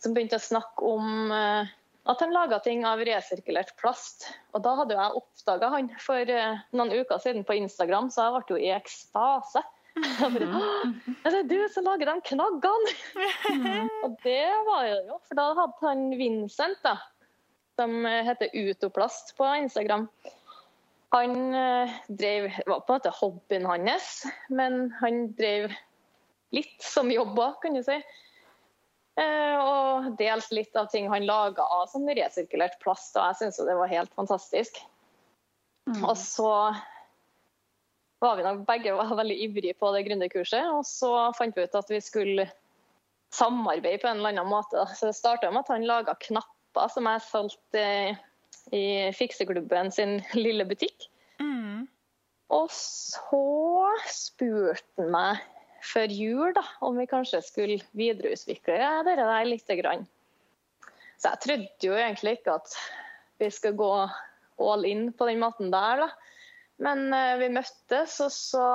[0.00, 1.68] som begynte å snakke om eh,
[2.10, 4.26] at han laga ting av resirkulert plast.
[4.54, 8.34] Og da hadde jeg oppdaga han for eh, noen uker siden på Instagram, så jeg
[8.34, 9.62] ble jo i ekstase.
[10.20, 10.48] Bare,
[11.06, 12.92] det er det du som lager de knaggene?
[14.06, 16.96] og det var jo jo, for da hadde han Vincent, da,
[17.78, 20.06] som heter Utoplast på Instagram.
[21.14, 24.10] Han eh, drev, det var på en måte hobbyen hans,
[24.48, 25.70] men han drev
[26.54, 27.98] litt som jobb òg, kan du si.
[29.20, 33.16] Eh, og dels litt av ting han laga av sånn resirkulert plast.
[33.16, 34.80] Og jeg syns det var helt fantastisk.
[35.90, 36.50] Og så
[38.20, 40.72] var vi nok begge var veldig ivrige på det gründerkurset.
[40.74, 42.48] Og så fant vi ut at vi skulle
[43.34, 44.84] samarbeide på en eller annen måte.
[44.94, 48.20] Så det starta med at han laga knapper som jeg solgte eh,
[48.76, 48.84] i
[49.16, 51.08] fikseklubben sin lille butikk.
[51.40, 51.88] Mm.
[52.50, 53.44] Og så
[54.10, 55.46] spurte han meg
[55.84, 59.68] før jul da, om vi kanskje skulle videreutvikle det der litt.
[59.80, 60.06] Grann.
[61.20, 62.74] Så jeg trodde jo egentlig ikke at
[63.40, 63.92] vi skulle gå
[64.60, 66.04] all in på den måten der.
[66.04, 66.10] da.
[66.80, 68.66] Men eh, vi møttes, og så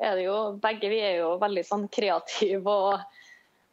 [0.00, 3.00] er det jo begge vi er jo veldig sånn kreative og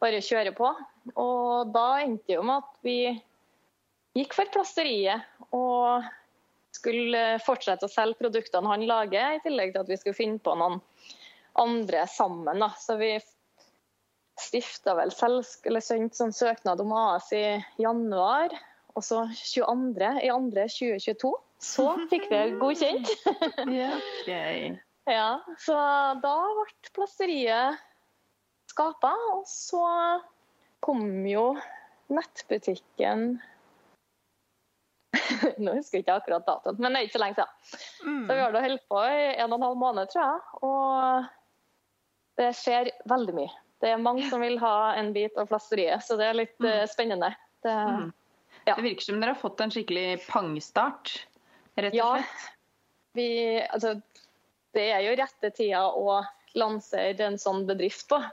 [0.02, 0.72] bare kjører på.
[1.20, 2.98] Og da endte det jo med at vi
[4.18, 6.06] gikk for plasteriet og
[6.74, 10.56] skulle fortsette å selge produktene han lager, i tillegg til at vi skulle finne på
[10.58, 10.82] noen
[11.60, 12.60] andre sammen.
[12.60, 12.72] Da.
[12.80, 13.16] Så vi
[14.42, 17.46] stifta vel sendte sånn søknad om AS i
[17.82, 18.54] januar.
[18.94, 20.10] Og så 22.
[20.22, 21.34] i andre 2022
[21.64, 23.10] så fikk vi godkjent.
[24.30, 24.76] Gøy.
[25.10, 25.76] Ja, så
[26.24, 27.82] da ble plasteriet
[28.72, 29.84] skapa, og så
[30.84, 31.54] kom jo
[32.14, 33.34] nettbutikken
[35.62, 37.82] Nå husker jeg ikke akkurat datoen, men det er ikke så lenge siden.
[38.02, 38.24] Mm.
[38.26, 40.40] Så vi har da holdt på i en og en halv måned, tror jeg.
[40.66, 41.28] Og
[42.40, 43.52] det skjer veldig mye.
[43.84, 46.88] Det er mange som vil ha en bit av plasteriet, så det er litt mm.
[46.88, 47.34] spennende.
[47.64, 48.12] Det, Mm.
[48.66, 48.76] Ja.
[48.76, 51.26] Det virker som dere har fått en skikkelig pangstart,
[51.76, 52.12] rett og Ja.
[52.16, 52.46] slett.
[53.14, 54.02] vi, altså,
[54.74, 56.22] det er jo rette tida å
[56.56, 58.24] lansere en sånn bedrift på.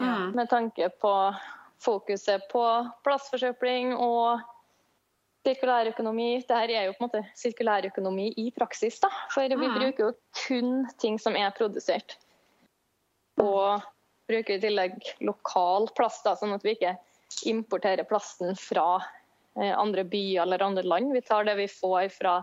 [0.00, 0.32] Mm.
[0.34, 1.34] Med tanke på
[1.80, 2.62] fokuset på
[3.04, 4.40] plastforsøpling og
[5.46, 6.42] sirkulærøkonomi.
[6.42, 9.08] Dette er jo på en måte sirkulærøkonomi i praksis, da.
[9.32, 9.78] For vi Mm.
[9.78, 10.12] bruker jo
[10.46, 12.16] kun ting som er produsert.
[13.42, 13.82] Og
[14.30, 16.94] bruker i tillegg lokal plast, da, sånn at vi ikke
[17.50, 19.00] importerer plasten fra
[19.58, 21.12] eh, andre byer eller andre land.
[21.14, 22.40] Vi tar det vi får fra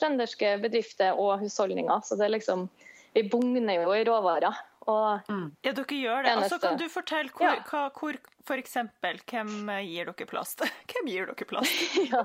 [0.00, 2.00] trønderske bedrifter og husholdninger.
[2.04, 2.68] Så det er liksom
[3.16, 4.52] Vi bugner jo i råvarer.
[4.86, 5.46] Mm.
[5.64, 6.32] Ja, dere gjør det.
[6.36, 7.62] Og så kan du fortelle hvor, Ja.
[7.66, 10.60] hva, hvor For eksempel, hvem gir dere plast?
[10.92, 11.96] Hvem gir dere plast?
[12.12, 12.20] ja.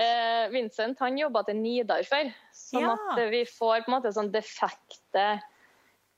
[0.00, 2.94] eh, Vincent han jobba til Nidar før, sånn Ja.
[2.94, 5.26] at vi får på en måte sånn defekte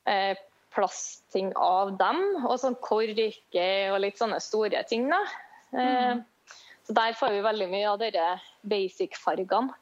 [0.07, 0.37] eh,
[0.75, 2.21] plastting av dem.
[2.43, 5.09] Og sånn korke og litt sånne store ting.
[5.11, 5.21] da.
[5.75, 6.23] Mm.
[6.85, 8.27] Så Der får vi veldig mye av disse
[8.69, 9.73] basic-fargene.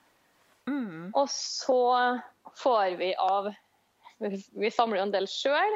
[0.69, 1.11] Mm.
[1.11, 2.21] Og så
[2.55, 3.53] får vi av
[4.23, 5.73] Vi samler jo en del sjøl,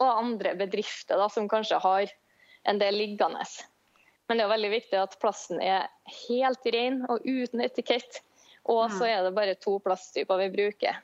[0.00, 2.10] og andre bedrifter da, som kanskje har
[2.66, 3.44] en del liggende.
[4.26, 5.86] Men det er jo veldig viktig at plasten er
[6.26, 8.18] helt ren og uten etikett.
[8.68, 10.98] Og så er det bare to plasttyper vi bruker.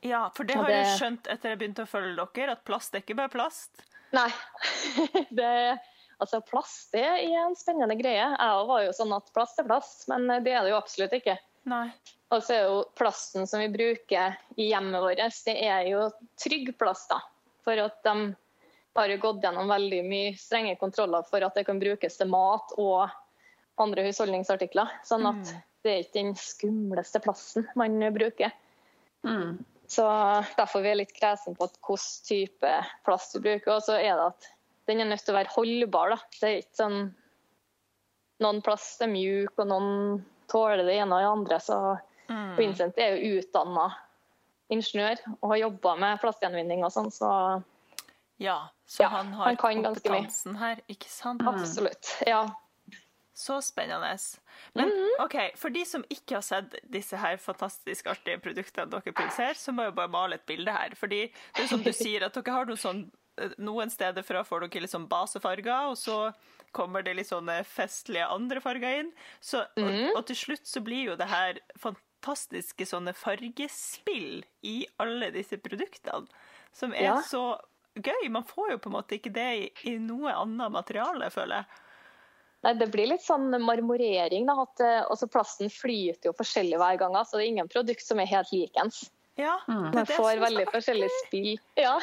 [0.00, 2.94] Ja, for det har har jeg skjønt etter jeg begynte å følge dere, at plast
[2.94, 3.82] er ikke bare plast.
[4.16, 4.28] Nei.
[5.40, 5.78] det,
[6.18, 8.24] altså plast det er en spennende greie.
[8.32, 11.36] Jeg var jo sånn at plast er plast, men det er det jo absolutt ikke.
[11.68, 11.86] Nei.
[12.32, 16.06] Og så er jo plasten som vi bruker i hjemmet vårt, det er jo
[16.40, 17.10] trygg plast.
[17.10, 17.20] da.
[17.66, 18.14] For at de
[18.96, 22.72] har jo gått gjennom veldig mye strenge kontroller for at det kan brukes til mat
[22.80, 23.10] og
[23.80, 24.88] andre husholdningsartikler.
[25.04, 25.60] Sånn at Mm.
[25.84, 28.52] det er ikke den skumleste plassen man bruker.
[29.24, 29.58] Mm.
[29.90, 30.06] Så
[30.56, 32.74] derfor vi er litt kresen på hvilken type
[33.06, 33.74] plast vi bruker.
[33.74, 34.50] Og så er det at
[34.90, 36.14] den er nødt til å være holdbar.
[36.14, 36.18] Da.
[36.40, 37.00] Det er ikke sånn
[38.40, 41.58] Noen plast er mjuk, og noen tåler det ene og det andre.
[41.60, 41.76] Så
[42.30, 42.54] Mm.
[42.56, 43.88] Vincent er jo utdanna
[44.70, 47.30] ingeniør og har jobba med plastgjenvinning og sånn, så
[48.40, 49.60] Ja, så Ja, han har han mye.
[49.60, 51.42] kompetansen her, ikke sant?
[51.42, 52.14] absolutt.
[52.26, 52.46] Ja.
[53.40, 54.10] Så spennende.
[54.76, 55.14] Men Mhm.
[55.24, 59.72] OK, for de som ikke har sett disse her fantastisk artige produktene dere produserer, så
[59.72, 60.90] må jeg bare male et bilde her.
[60.98, 61.22] Fordi
[61.56, 63.06] det er som du sier, at dere har noe sånn
[63.38, 66.34] eh, Noen steder fra får dere litt sånn basefarger, og så
[66.76, 69.12] kommer det litt sånne festlige andre farger inn.
[69.40, 70.10] Så, og, Mhm.
[70.16, 76.26] og til slutt så blir jo det her fantastiske sånne fargespill i alle disse produktene,
[76.72, 77.16] som er Ja.
[77.22, 77.58] så
[77.96, 78.28] gøy.
[78.30, 79.48] Man får jo på en måte ikke det
[79.86, 81.66] i, i noe annet materiale, føler jeg.
[82.62, 84.44] Nei, Det blir litt sånn marmorering.
[84.46, 87.14] Da, at, eh, også plasten flyter jo forskjellig hver gang.
[87.24, 89.08] Så det er ingen produkt som er helt likens.
[89.38, 89.94] Ja, Mm.
[89.94, 91.58] Man får veldig forskjellig spill.
[91.78, 91.94] Ja.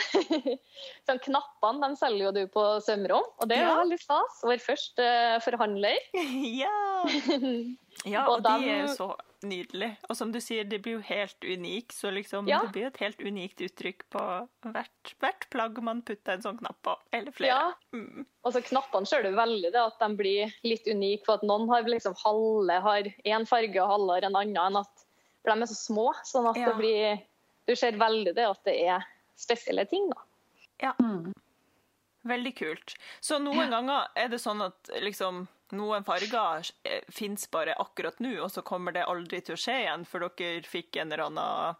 [1.05, 3.75] sånn, knappene de selger jo du på sømrom, og det er Ja.
[3.83, 4.39] veldig stas.
[4.43, 5.05] Vår første
[5.45, 5.97] forhandler.
[6.63, 7.03] Ja!
[8.05, 9.09] ja, og Og de de er jo så
[9.43, 9.97] nydelige.
[10.09, 12.61] Og som du sier, det blir jo helt unik, så liksom Ja.
[12.63, 14.21] det blir jo et helt unikt uttrykk på
[14.73, 17.47] hvert, hvert plagg man putter en sånn knapp på, eller flere.
[17.47, 17.73] Ja.
[17.93, 18.25] Mm.
[18.43, 21.67] Og så Knappene ser du veldig det at de blir litt unike, for at noen
[21.69, 24.57] har liksom halve har én farge og halve har en annen.
[24.57, 25.03] enn at
[25.43, 26.65] For de er så små, sånn at Ja.
[26.65, 27.21] det blir
[27.67, 30.93] Du ser veldig det at det er spesielle ting, da.
[31.01, 31.33] Mm.
[32.25, 32.95] Veldig kult.
[33.21, 38.35] Så noen ganger er det sånn at liksom noen farger eh, fins bare akkurat nå,
[38.43, 41.75] og så kommer det aldri til å skje igjen, for dere fikk en eller annen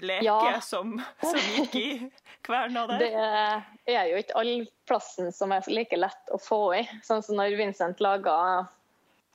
[0.00, 0.60] leke Ja.
[0.64, 2.10] som, som gikk i
[2.46, 3.04] kverna der.
[3.86, 4.52] Det er jo ikke all
[4.88, 6.84] plassen som er like lett å få i.
[7.06, 8.66] Sånn som når Vincent laga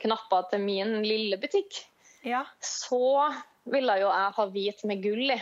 [0.04, 1.84] knapper til min lille butikk,
[2.26, 2.44] Ja.
[2.60, 3.32] så
[3.66, 5.40] ville jo jeg ha hvit med gull i.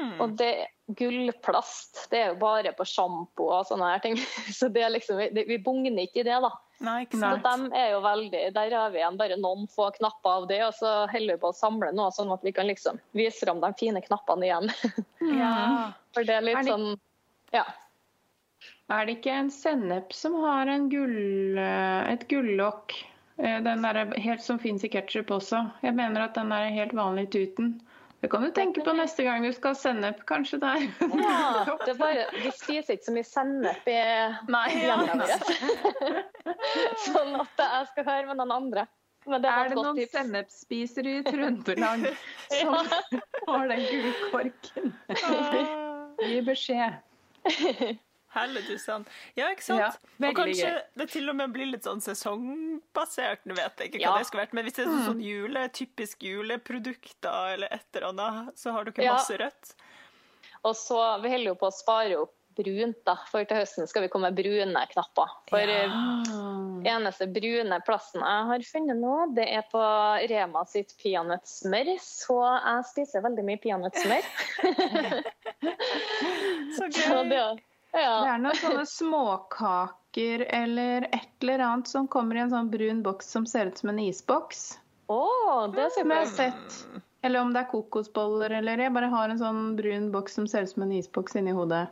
[0.00, 0.14] Mm.
[0.22, 0.52] Og det
[0.96, 4.16] gullplast, det er jo bare på sjampo og sånne her ting.
[4.58, 6.50] Så det er liksom, vi, vi bugner ikke i det, da.
[6.80, 10.38] Nei, ikke Så de er jo veldig, Der har vi igjen bare noen få knapper
[10.38, 13.00] av det, og så holder vi på å samle noe, sånn at vi kan liksom
[13.12, 14.72] vise fram de fine knappene igjen.
[15.20, 15.92] Ja.
[16.16, 16.98] For det er litt Er det- sånn
[17.52, 17.64] Ja.
[18.90, 22.96] Er det ikke en sennep som har en gull, eh, et gullokk?
[23.38, 25.60] Eh, Den der, helt som fins i ketsjup også.
[25.82, 27.80] Jeg mener at den er helt vanlig uten.
[28.20, 30.82] Det kan du tenke på neste gang du skal ha sennep, kanskje der.
[31.00, 33.98] ja det er bare, vi spiser ikke så mye sennep i
[34.52, 34.98] Nei, ja,
[37.06, 38.84] sånn at jeg skal høre med noen andre.
[39.28, 40.12] Men det Er det noen tips.
[40.16, 42.06] sennepsspisere i Trøndelag
[42.58, 42.76] som
[43.48, 44.94] har den gullkorken?
[46.20, 47.00] Gi beskjed.
[48.34, 49.04] Helledusan.
[49.34, 49.80] Ja, ikke sant?
[49.80, 53.42] Ja, og kanskje det til og med blir litt sånn sesongbasert.
[53.50, 54.18] Nå vet jeg ikke hva Ja.
[54.18, 58.54] det skulle vært, men hvis det er sånn jule, typisk juleprodukter eller et eller annet,
[58.58, 59.14] så har dere Ja.
[59.18, 59.74] masse rødt.
[60.64, 64.02] Og så Vi holder jo på å spare opp brunt, da, for til høsten skal
[64.02, 65.28] vi komme med brune knapper.
[65.48, 65.86] For Ja.
[65.86, 69.80] eh, eneste brune plassen jeg har funnet nå, det er på
[70.28, 71.98] Rema sitt peanøttsmør.
[72.00, 74.22] Så jeg spiser veldig mye peanøttsmør.
[76.76, 77.60] Så Så gøy!
[77.92, 82.70] Det, Det er noen sånne småkaker eller et eller annet som kommer i en sånn
[82.70, 84.78] brun boks som ser ut som en isboks.
[85.10, 86.76] Oh, det er Som jeg har sett.
[87.22, 90.64] Eller om det er kokosboller, eller jeg bare har en sånn brun boks som ser
[90.64, 91.88] ut som en isboks inni hodet.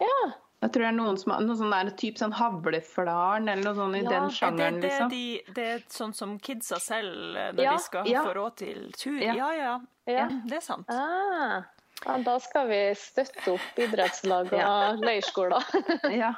[0.00, 0.20] Ja.
[0.60, 3.76] Jeg tror det er noen som har noe sånn der typ sånn havleflaren eller noe
[3.78, 5.08] sånn i Ja, den er Er det, sjangeren, det, liksom.
[5.12, 8.24] de, det er sånn som kidsa selv eh, når Ja, de skal ja.
[8.28, 9.18] få råd til tur?
[9.24, 9.34] Ja.
[9.38, 9.74] Ja, ja.
[10.10, 10.26] Ja.
[10.48, 10.88] Det er sant.
[10.92, 11.62] Ah.
[12.04, 15.64] Ja, da skal vi støtte opp idrettslag og leirskoler.
[16.20, 16.32] Ja.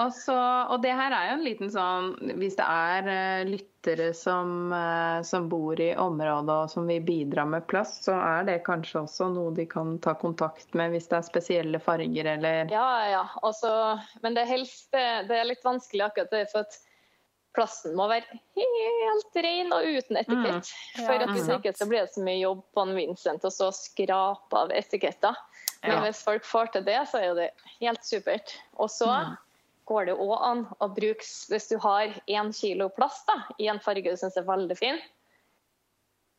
[0.00, 0.34] Og, så,
[0.72, 2.08] og det her er jo en liten sånn
[2.40, 7.44] Hvis det er eh, lyttere som, eh, som bor i området og som vil bidra
[7.48, 11.20] med plass, så er det kanskje også noe de kan ta kontakt med hvis det
[11.20, 13.22] er spesielle farger eller Ja, ja.
[13.44, 13.70] Også,
[14.24, 16.80] men det helst, det, det er litt vanskelig akkurat det, for at
[17.54, 20.70] plasten må være helt ren og uten etikett.
[20.98, 23.54] Ja, For at hvis ikke så blir det så mye jobb på en Vincent og
[23.54, 25.38] så skrape av etiketter.
[25.84, 26.02] Men Ja.
[26.06, 27.50] hvis folk får til det, så er jo det
[27.80, 28.54] helt supert.
[28.78, 29.36] Og så
[29.86, 33.80] går det òg an å bruke Hvis du har én kilo plast da, i en
[33.80, 35.00] farge du syns er veldig fin,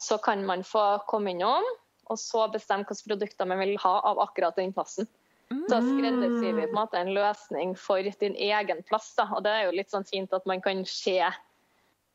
[0.01, 1.63] så kan man få komme innom
[2.09, 5.07] og så bestemme hvilke produkter man vil ha av akkurat den plassen.
[5.49, 9.11] Så skreddersyr vi på en måte en løsning for din egen plass.
[9.17, 9.27] Da.
[9.37, 11.19] Og det er jo litt sånn fint at man kan se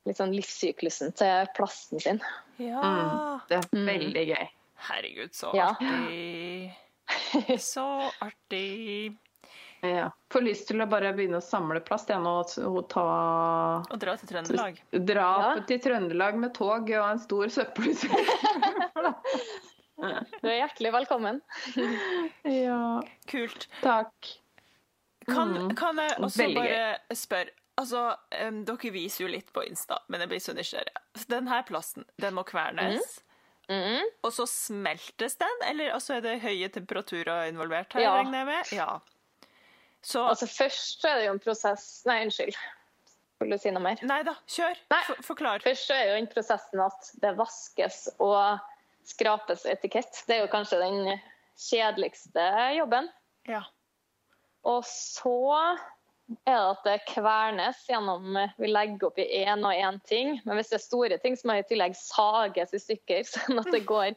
[0.08, 2.20] litt sånn livssyklusen til plasten sin.
[2.58, 3.40] Ja.
[3.48, 4.46] Det er veldig gøy.
[4.90, 5.74] Herregud, så Ja.
[5.78, 6.72] artig.
[7.58, 7.84] Så
[8.22, 9.16] artig.
[9.82, 10.10] Ja.
[10.30, 13.04] Får lyst til å bare begynne å samle plast igjen og, og ta
[13.90, 14.78] Og dra til Trøndelag.
[14.92, 15.60] Dra Ja.
[15.66, 18.12] til Trøndelag med tog og en stor søppelsekk.
[20.00, 21.40] Du er hjertelig velkommen.
[22.44, 23.66] ja, Kult.
[23.82, 24.30] takk.
[25.28, 25.74] Kan, Mm.
[25.76, 30.20] kan jeg også Veldig bare spørre Altså, um, dere viser jo litt på Insta, men
[30.20, 30.92] jeg blir så nysgjerrig.
[31.16, 33.20] Så Den her plasten, den må kvernes,
[33.70, 34.02] Mhm.
[34.24, 35.62] og så smeltes den?
[35.64, 38.16] Eller altså, er det høye temperaturer involvert her, Ja.
[38.20, 38.72] regner jeg med?
[38.72, 38.98] Ja.
[40.02, 42.54] Så Altså Først er det jo en prosess Nei, unnskyld.
[43.40, 43.96] Vil du si noe mer?
[44.02, 44.76] Nei da, kjør.
[44.90, 45.02] Nei.
[45.22, 45.62] Forklar.
[45.62, 48.58] Først er jo den prosessen at det vaskes og
[49.06, 50.22] skrapes etikett.
[50.26, 51.14] Det er jo kanskje den
[51.60, 52.44] kjedeligste
[52.76, 53.08] jobben.
[53.48, 53.64] Ja.
[54.68, 55.36] Og så
[56.46, 60.36] er det at det kvernes gjennom Vi legger opp i én og én ting.
[60.44, 63.62] Men hvis det er store ting, så må det i tillegg sages i stykker, sånn
[63.62, 64.14] at det går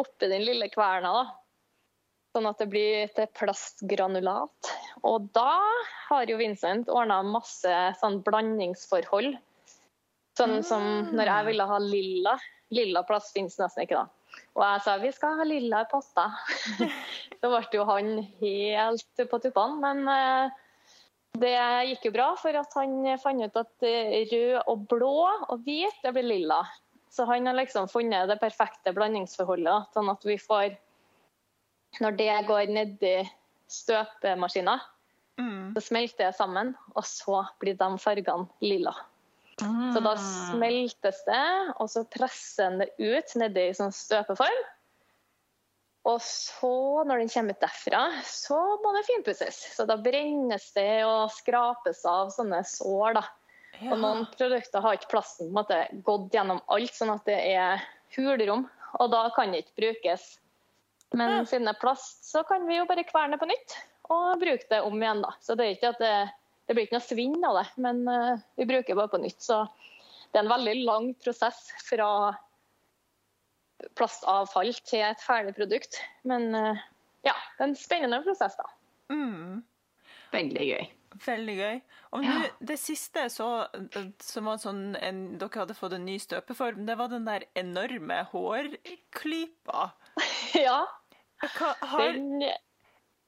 [0.00, 1.12] oppi den lille kverna.
[1.20, 1.24] da.
[2.30, 4.72] Sånn at det blir til plastgranulat.
[5.02, 5.58] Og da
[6.10, 9.34] har jo Vincent ordna masse sånn blandingsforhold.
[10.38, 12.36] Sånn som når jeg ville ha lilla.
[12.70, 14.40] Lilla plast finnes nesten ikke, da.
[14.54, 16.28] Og jeg sa vi skal ha lilla i potta.
[17.40, 19.80] Så ble jo han helt på tuppene.
[19.82, 20.60] Men eh,
[21.40, 21.54] det
[21.90, 25.16] gikk jo bra, for at han fant ut at eh, rød og blå
[25.48, 26.60] og hvit, det blir lilla.
[27.10, 30.78] Så han har liksom funnet det perfekte blandingsforholdet, sånn at vi får
[31.98, 33.16] Når det går nedi
[33.66, 34.76] støpemaskina,
[35.40, 35.74] Mm.
[35.74, 38.92] så smelter det sammen, og så blir de fargene lilla.
[39.60, 41.46] Så da smeltes det,
[41.76, 44.62] og så presser en det ut nedi sånn støpeform.
[46.08, 46.72] Og så,
[47.04, 49.58] når den kommer ut derfra, så må det finpusses.
[49.76, 53.24] Så da brennes det og skrapes av sånne sår, da.
[53.80, 53.92] Ja.
[53.92, 57.36] Og noen produkter har ikke plasten på en måte gått gjennom alt, sånn at det
[57.52, 57.84] er
[58.16, 58.66] hulrom.
[58.98, 60.38] Og da kan det ikke brukes.
[61.12, 61.44] Men Ja.
[61.44, 63.76] siden det er plast, så kan vi jo bare kverne på nytt
[64.10, 65.34] og bruke det om igjen, da.
[65.40, 66.30] Så det er ikke at det,
[66.70, 69.42] det blir ikke noe svinn av det, men eh, vi bruker bare på nytt.
[69.42, 69.64] Så
[70.30, 72.10] det er en veldig lang prosess fra
[73.98, 75.98] plastavfall til et ferdig produkt.
[76.30, 76.78] Men eh,
[77.26, 78.68] ja, det er en spennende prosess, da.
[79.10, 79.64] Mm.
[80.30, 80.86] Veldig gøy.
[81.26, 81.80] Veldig gøy.
[82.14, 82.38] Og Ja.
[82.62, 83.48] det siste så,
[84.22, 88.22] som var sånn en, dere hadde fått en ny støpeform, det var den der enorme
[88.30, 89.90] hårklypa.
[90.54, 90.84] Ja,
[91.40, 92.42] Hva, har, den,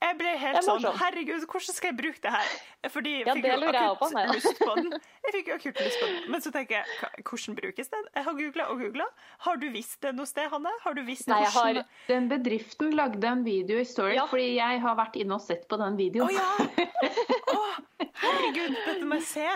[0.03, 0.85] jeg ble helt sånn.
[0.99, 2.53] Herregud, hvordan skal jeg bruke det her?
[2.91, 4.89] Fordi jeg Ja, fikk det jo akutt jeg på, lyst på den.
[5.23, 6.17] Jeg fikk jo akutt lyst på den.
[6.35, 8.07] Men så tenker jeg, hvordan brukes den?
[8.17, 9.05] Jeg har googla og googla.
[9.47, 10.73] Har du visst det noe sted, Hanne?
[10.83, 14.27] Har du visst Nei, jeg har- Den bedriften lagde en video i Story, Ja.
[14.27, 16.27] fordi jeg har vært inne og sett på den videoen.
[16.27, 16.89] Å oh, ja!
[17.53, 17.79] Oh,
[18.25, 19.49] herregud, dette må jeg se.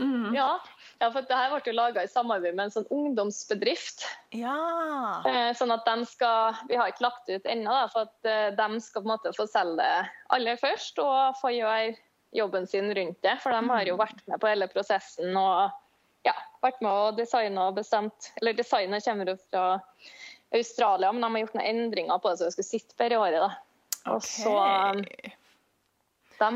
[0.00, 0.32] Mm.
[0.34, 0.46] ja,
[1.00, 4.04] ja, for det her ble jo laga i samarbeid med en sånn ungdomsbedrift.
[4.36, 4.56] Ja.
[5.24, 8.80] Eh, Sånn at de skal Vi har ikke lagt ut ennå, for at eh, de
[8.84, 11.94] skal på en måte få selge det aller først og få gjøre
[12.36, 13.38] jobben sin rundt det.
[13.40, 15.72] For de har jo vært med på hele prosessen og
[16.28, 19.66] ja, vært med og designa og bestemt Eller designet kommer jo fra
[20.52, 23.24] Australia, men de har gjort noen endringer på det så det skulle sitte bedre i
[23.24, 23.40] året.
[23.48, 23.50] da.
[24.12, 24.56] Og så.
[26.40, 26.50] De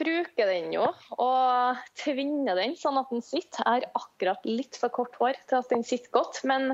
[0.00, 3.62] bruker den jo og tvinner den sånn at den sitter.
[3.62, 6.72] Jeg har akkurat litt for kort hår til at den sitter godt, men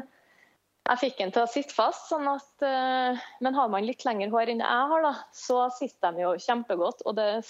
[0.84, 2.08] jeg fikk den til å sitte fast.
[2.10, 6.12] sånn at, eh, Men har man litt lengre hår enn jeg har, da, så sitter
[6.12, 7.04] de jo kjempegodt.
[7.06, 7.42] Og det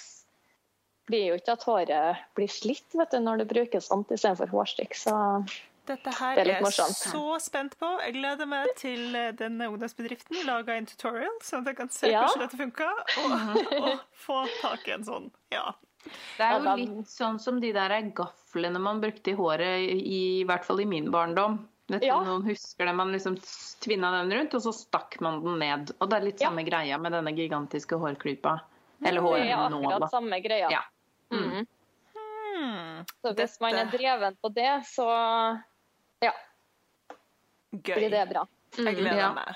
[1.07, 4.95] blir jo ikke at håret blir slitt vet du, når det brukes sånt istedenfor hårstrikk.
[4.95, 5.15] Så
[5.87, 7.89] Dette her Det er er jeg så spent på.
[8.01, 12.09] Jeg gleder meg til den denne ungdomsbedriften laga en tutorial, sånn at jeg kan se
[12.13, 12.23] Ja.
[12.25, 12.89] hvordan dette funka,
[13.25, 13.35] og,
[13.85, 15.31] og få tak i en sånn.
[15.53, 15.75] Ja.
[16.39, 20.01] Det er jo litt sånn som de der gaflene man brukte i håret, i,
[20.41, 21.61] i hvert fall i min barndom.
[21.89, 22.17] Vet du, Ja.
[22.25, 23.37] Noen husker det, man liksom
[23.85, 25.93] tvinna den rundt, og så stakk man den ned.
[26.01, 26.49] Og det er litt Ja.
[26.49, 28.61] samme greia med denne gigantiske hårklypa.
[29.05, 30.71] Eller det er akkurat samme greia.
[30.73, 30.83] Ja.
[31.31, 31.67] Mm.
[32.17, 33.05] Mm.
[33.21, 35.09] Så hvis man er dreven på det, så
[36.25, 36.33] ja,
[37.75, 37.95] Gøy.
[37.99, 38.47] blir det bra.
[38.79, 39.33] Jeg gleder Ja.
[39.37, 39.55] meg.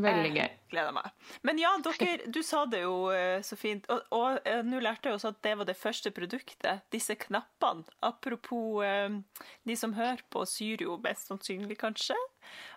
[0.00, 0.48] Veldig gøy.
[0.70, 1.08] Gleder meg.
[1.44, 5.10] Men ja, dere, du sa det jo eh, så fint, og, og eh, nå lærte
[5.10, 6.80] jeg også at det var det første produktet.
[6.94, 7.84] Disse knappene.
[8.06, 9.10] Apropos eh,
[9.68, 12.16] de som hører på, syr jo mest sannsynlig, kanskje.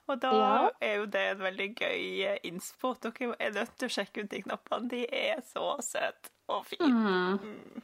[0.09, 0.71] Og da Ja.
[0.83, 2.91] er jo det en veldig gøy innspo.
[2.99, 4.89] Dere er nødt til å sjekke ut de knappene.
[4.91, 6.91] De er så søte og fine.
[7.39, 7.83] Mm.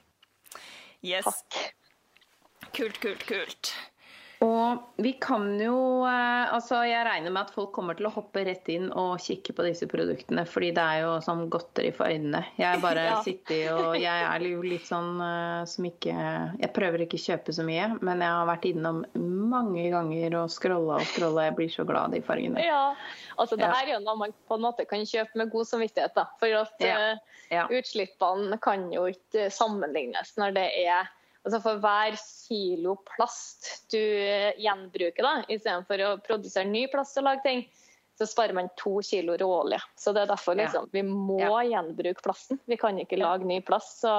[1.05, 1.23] Yes.
[1.23, 1.75] Takk.
[2.75, 3.71] Kult, kult, kult.
[4.39, 8.45] Og vi kan jo eh, Altså, jeg regner med at folk kommer til å hoppe
[8.47, 12.41] rett inn og kikke på disse produktene, fordi det er jo sånn godteri for øynene.
[12.59, 13.17] Jeg bare ja.
[13.25, 17.55] sitter og Jeg er jo litt sånn uh, som ikke Jeg prøver ikke å kjøpe
[17.55, 19.03] så mye, men jeg har vært innom
[19.51, 21.49] mange ganger og scrolla og scrolla.
[21.49, 22.63] Jeg blir så glad i fargene.
[22.63, 22.95] Ja,
[23.35, 26.15] altså det her er jo noe man på en måte kan kjøpe med god samvittighet,
[26.15, 26.29] da.
[26.39, 26.97] For at ja.
[27.51, 27.67] Ja.
[27.67, 31.09] utslippene kan jo ikke sammenlignes når det er
[31.47, 34.01] Altså for hver kilo plast du
[34.59, 37.61] gjenbruker, da, istedenfor å produsere ny plast og lage ting,
[38.19, 39.79] så sparer man to kilo råolje.
[39.95, 41.61] Så det er derfor liksom, vi må ja.
[41.63, 42.59] gjenbruke plasten.
[42.67, 44.01] Vi kan ikke lage ny plast.
[44.03, 44.11] Så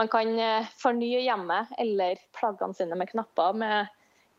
[0.00, 3.92] man kan eh, fornye hjemmet eller plaggene sine med knapper med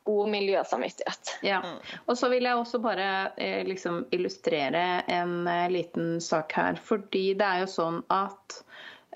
[0.08, 1.36] god miljøsamvittighet.
[1.46, 1.62] Ja.
[2.08, 6.80] Og så vil jeg også bare eh, liksom illustrere en eh, liten sak her.
[6.82, 8.62] Fordi det er jo sånn at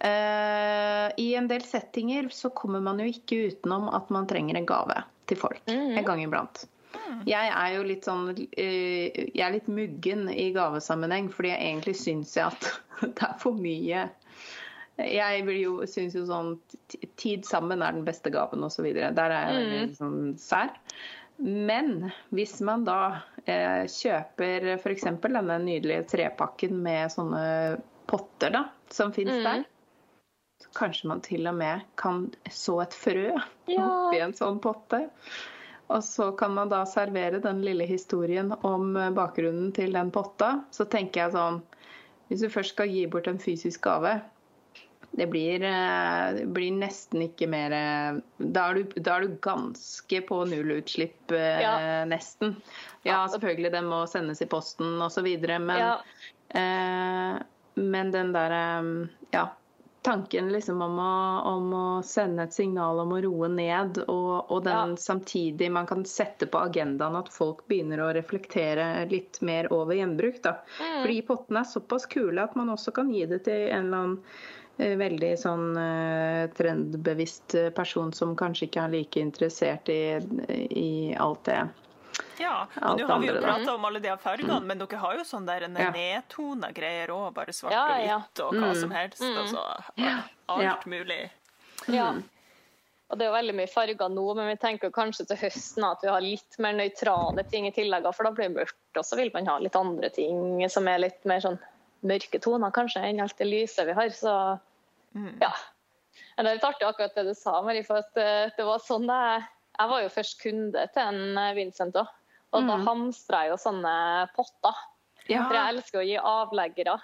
[0.01, 4.95] I en del settinger så kommer man jo ikke utenom at man trenger en gave
[5.29, 5.97] til folk mm.
[5.99, 6.63] en gang iblant.
[6.91, 7.21] Mm.
[7.29, 11.95] Jeg er jo litt sånn uh, Jeg er litt muggen i gavesammenheng, fordi jeg egentlig
[11.99, 12.67] syns jeg at
[13.05, 14.09] det er for mye.
[15.01, 16.51] Jeg jo, syns jo sånn
[17.17, 18.91] Tid sammen er den beste gaven, osv.
[18.91, 19.97] Der er jeg veldig mm.
[19.97, 20.75] sånn sær.
[21.41, 22.99] Men hvis man da
[23.49, 25.07] eh, kjøper f.eks.
[25.23, 27.45] denne nydelige trepakken med sånne
[28.11, 29.47] potter da, som finnes mm.
[29.47, 29.63] der,
[30.77, 33.29] Kanskje man til og med kan så et frø
[33.71, 33.85] ja.
[33.85, 35.03] oppi en sånn potte.
[35.91, 40.61] Og så kan man da servere den lille historien om bakgrunnen til den potta.
[40.71, 41.59] Så tenker jeg sånn
[42.29, 44.13] Hvis du først skal gi bort en fysisk gave,
[45.11, 47.73] det blir, eh, det blir nesten ikke mer
[48.37, 51.73] da er, du, da er du ganske på nullutslipp, eh, ja.
[52.07, 52.55] nesten.
[53.03, 55.97] Ja, selvfølgelig, den må sendes i posten osv., men, ja.
[56.55, 57.41] eh,
[57.75, 58.55] men den der
[59.35, 59.49] Ja
[60.01, 64.63] tanken liksom om å, om å, sende et signal om å roe ned, og, og
[64.65, 65.01] den ja.
[65.01, 70.41] samtidig man kan sette på agendaen at folk begynner å reflektere litt mer over gjenbruk.
[70.43, 70.57] Da.
[70.79, 70.97] Mm.
[71.03, 74.17] Fordi pottene er såpass kule at man også kan gi det til en eller annen
[74.81, 80.01] uh, veldig sånn uh, trendbevisst person som kanskje ikke er like interessert i,
[80.71, 81.61] i alt det
[82.41, 85.25] ja, og nå har vi jo prata om alle de fargene, men dere har jo
[85.27, 85.89] sånn der en ja.
[85.95, 88.77] nedtona greier òg, bare svart ja, og hvitt og hva mm.
[88.83, 89.23] som helst.
[89.23, 89.39] Mm.
[89.45, 89.65] Altså
[90.51, 91.23] alt mulig.
[91.91, 92.11] Ja.
[93.11, 96.03] Og det er jo veldig mye farger nå, men vi tenker kanskje til høsten at
[96.03, 98.79] vi har litt mer nøytrale ting i tillegg, for da blir det mørkt.
[98.95, 101.59] Og så vil man ha litt andre ting som er litt mer sånn
[102.07, 104.13] mørke toner kanskje enn alt det lyse vi har.
[104.15, 104.31] Så
[105.17, 105.41] mm.
[105.43, 105.51] ja.
[106.37, 108.79] Men det er litt artig akkurat det du sa, Marie, for at eh, det var
[108.83, 112.09] sånn jeg Jeg var jo først kunde til en eh, Vincent òg.
[112.51, 113.93] Og da hamstrer jeg jo sånne
[114.35, 114.79] potter.
[115.29, 115.45] Ja.
[115.45, 116.95] For jeg elsker å gi avleggere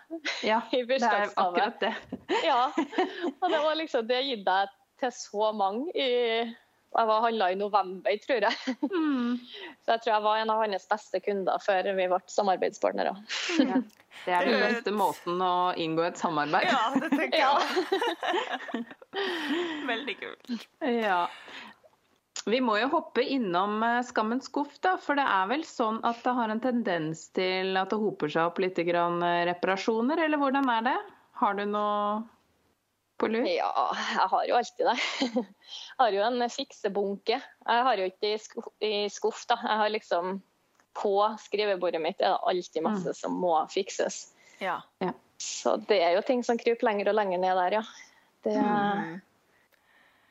[0.43, 1.53] ja, i bursdagsgave.
[1.55, 1.93] Det er akkurat det.
[2.49, 2.61] ja.
[3.37, 6.07] Og det var liksom Det gitt jeg til så mange i
[6.97, 8.75] jeg var handla i november, tror jeg.
[8.89, 9.37] Mm.
[9.85, 13.13] Så jeg tror jeg var en av hans beste kunder før vi ble samarbeidspartnere.
[13.61, 13.81] Ja.
[14.23, 18.81] Det er den beste måten å inngå et samarbeid Ja, det tenker jeg.
[19.91, 20.65] Veldig kult.
[20.81, 21.19] Ja.
[22.47, 24.95] Vi må jo hoppe innom eh, skammens skuff, da.
[25.03, 28.47] For det er vel sånn at det har en tendens til at det hoper seg
[28.47, 30.95] opp litt grann eh, reparasjoner, eller hvordan er det?
[31.41, 32.23] Har du noe
[33.19, 33.43] på lur?
[33.51, 33.71] Ja,
[34.13, 34.97] jeg har jo alltid det.
[35.97, 37.37] Jeg har jo en fiksebunke.
[37.41, 38.33] Jeg har jo ikke
[38.85, 39.57] i skuff, da.
[39.63, 40.37] Jeg har liksom
[40.97, 43.17] På skrivebordet mitt er det alltid masse mm.
[43.17, 44.29] som må fikses.
[44.63, 44.79] Ja.
[45.03, 45.11] ja.
[45.37, 47.83] Så det er jo ting som kryper lenger og lenger ned der, ja.
[48.45, 49.17] Det, mm.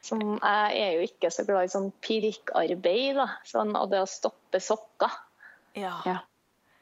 [0.06, 3.26] Som, jeg er jo ikke så glad i sånn pirkarbeid, da.
[3.48, 5.12] Sånn, og det å stoppe sokker.
[5.74, 5.96] Ja.
[6.06, 6.20] ja.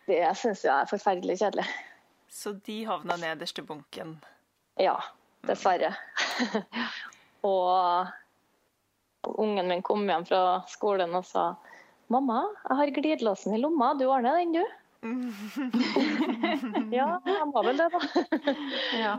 [0.05, 1.65] Det syns jeg er forferdelig kjedelig.
[2.29, 4.19] Så de havna nederst i bunken?
[4.81, 4.99] Ja,
[5.47, 5.95] dessverre.
[7.55, 8.11] og
[9.41, 11.55] ungen min kom hjem fra skolen og sa
[12.13, 13.95] 'Mamma, jeg har glidelåsen i lomma.
[13.97, 14.73] Du ordner den, du?'
[16.99, 18.01] ja, jeg må vel det, da.
[19.05, 19.15] ja.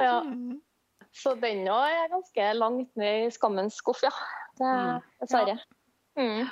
[0.00, 0.14] ja.
[1.14, 4.10] Så den òg er ganske langt ned i skammens skuff, ja.
[4.58, 5.04] Mm.
[5.22, 5.56] Dessverre.
[6.18, 6.48] Mm.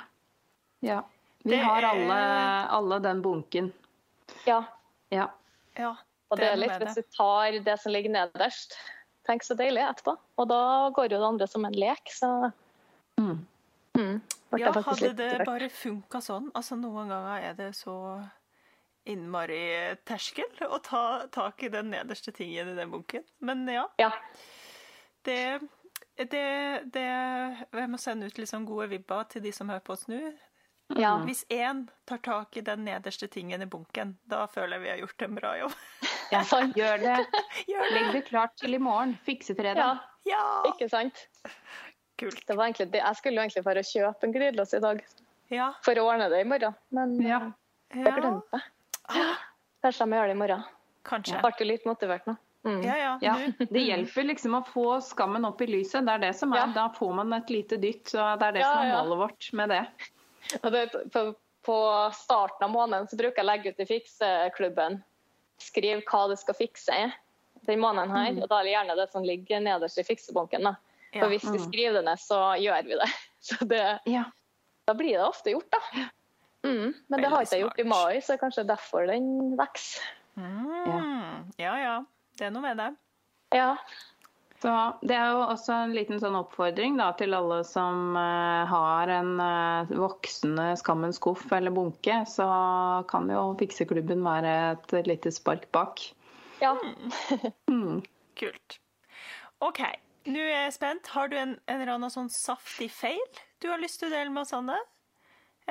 [0.83, 1.01] Ja.
[1.43, 2.19] Vi har alle,
[2.77, 3.71] alle, den bunken.
[4.47, 4.63] Ja.
[5.11, 5.27] ja.
[5.75, 5.93] ja
[6.31, 8.77] og det er litt hvis du tar det som ligger nederst.
[9.27, 10.15] Tenk så deilig etterpå.
[10.39, 10.61] Og da
[10.95, 12.29] går jo det andre som en lek, så
[13.19, 13.35] mm.
[13.99, 14.15] Mm.
[14.57, 16.49] Ja, hadde det bare funka sånn?
[16.55, 17.95] Altså Noen ganger er det så
[19.05, 23.23] innmari terskel å ta tak i den nederste tingen i den bunken.
[23.39, 23.87] Men ja.
[23.97, 24.11] ja
[25.23, 25.59] det,
[26.15, 26.47] det,
[26.93, 27.05] det
[27.71, 30.19] Jeg må sende ut liksom gode vibber til de som hører på oss nå.
[30.99, 31.15] Ja.
[31.25, 34.99] Hvis én tar tak i den nederste tingen i bunken, da føler jeg vi har
[35.01, 35.77] gjort en bra jobb.
[36.33, 36.43] ja,
[36.75, 37.15] gjør det.
[37.71, 37.93] Gjør det.
[37.95, 39.15] Legg det klart til i morgen.
[39.25, 40.03] Fikse fredag.
[40.27, 40.35] Ja.
[40.35, 40.43] ja.
[40.69, 41.25] Ikke sant?
[42.19, 42.43] Kult.
[42.45, 43.01] Det var egentlig det.
[43.01, 45.03] Jeg skulle egentlig bare kjøpe en glidelås i dag
[45.53, 45.71] Ja.
[45.85, 47.41] for å ordne det i morgen, men Ja.
[47.93, 48.61] jeg glemte det.
[49.09, 49.35] Ah,
[49.83, 50.63] Kanskje jeg må gjøre det i morgen.
[51.03, 51.33] kanskje.
[51.35, 52.37] Jeg ble litt motivert nå.
[52.63, 52.83] Mm.
[52.85, 53.13] Ja, ja.
[53.21, 56.05] Ja, Det hjelper liksom å få skammen opp i lyset.
[56.05, 56.57] Det er det som er.
[56.61, 56.67] Ja.
[56.73, 58.05] Da får man et lite dytt.
[58.07, 59.01] Så det er det Ja, som er ja.
[59.03, 59.81] målet vårt med det.
[60.63, 61.23] Og det, på,
[61.67, 61.77] på
[62.15, 65.01] starten av måneden så bruker jeg å legge ut i fikseklubben.
[65.59, 67.11] Skriv hva du skal fikse
[67.67, 68.31] den måneden her.
[68.43, 70.63] Og da er det gjerne det som ligger nederst i fiksebunken.
[70.63, 70.75] Da.
[71.13, 71.19] Ja.
[71.25, 71.67] For hvis vi Mm.
[71.67, 73.11] skriver det ned, så gjør vi det.
[73.43, 74.23] Så det, Ja.
[74.87, 75.79] da blir det ofte gjort, da.
[76.63, 76.93] Mm.
[77.11, 80.03] Men det har ikke jeg gjort i mai, så kanskje derfor den vokser.
[80.39, 81.51] Mm.
[81.61, 81.95] Ja, ja.
[82.39, 82.89] Det er noe med det.
[83.53, 83.75] Ja.
[84.63, 89.11] Så Det er jo også en liten sånn oppfordring da, til alle som uh, har
[89.11, 92.21] en uh, voksende skammens skuff eller bunke.
[92.31, 92.47] Så
[93.11, 96.07] kan jo fikseklubben være et lite spark bak.
[96.63, 96.77] ja.
[97.67, 98.01] Mm.
[98.39, 98.79] Kult.
[99.63, 99.79] OK,
[100.25, 101.11] nå er jeg spent.
[101.13, 103.21] Har du en, en eller annen sånn saftig feil
[103.63, 104.75] du har lyst til å dele med oss, Anne?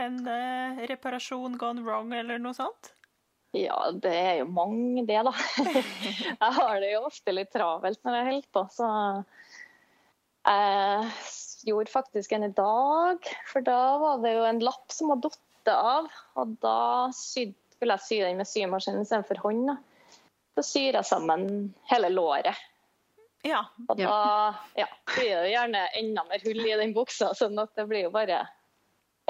[0.00, 2.92] En uh, reparasjon gone wrong, eller noe sånt?
[3.52, 5.32] Ja, det er jo mange det, da.
[6.40, 8.88] Jeg har det jo ofte litt travelt når jeg holder på, så
[10.42, 13.28] jeg gjorde faktisk en i dag.
[13.52, 16.08] For da var det jo en lapp som hadde falt av,
[16.40, 16.78] og da
[17.14, 19.68] syd, skulle jeg sy den med symaskin istedenfor hånd.
[19.68, 19.76] Da.
[20.56, 21.46] Så syr jeg sammen
[21.92, 22.56] hele låret.
[23.46, 23.64] Ja.
[23.88, 24.16] Og da
[24.78, 28.06] ja, blir det jo gjerne enda mer hull i den buksa, sånn at det blir
[28.06, 28.44] jo bare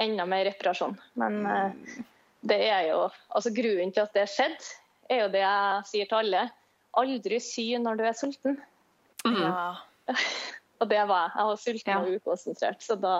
[0.03, 0.95] enda mer reparasjon.
[1.19, 1.97] Men eh,
[2.43, 2.99] det er jo
[3.33, 4.71] Altså grunnen til at det skjedde,
[5.11, 6.43] er jo det jeg sier til alle.
[6.99, 8.59] Aldri sy når du er sulten.
[9.25, 9.39] Mm.
[9.41, 10.13] ja.
[10.83, 11.35] Og det var jeg.
[11.37, 11.99] Jeg var sulten Ja.
[12.01, 13.13] og ukonsentrert, så da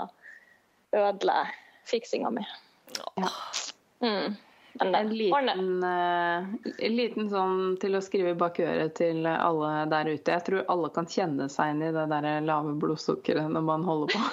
[0.94, 1.54] ødela jeg
[1.88, 2.44] fiksinga mi.
[3.18, 3.30] Ja.
[4.04, 4.36] Mm.
[4.82, 6.46] Men En liten, eh,
[6.86, 10.34] en liten sånn til å skrive bak øret til alle der ute.
[10.34, 14.16] Jeg tror alle kan kjenne seg inn i det der lave blodsukkeret når man holder
[14.16, 14.24] på.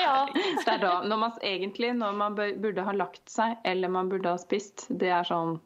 [0.00, 0.24] Ja.
[0.64, 4.38] Det da, når man egentlig, når man burde ha lagt seg, eller man burde ha
[4.40, 5.58] spist, det er sånn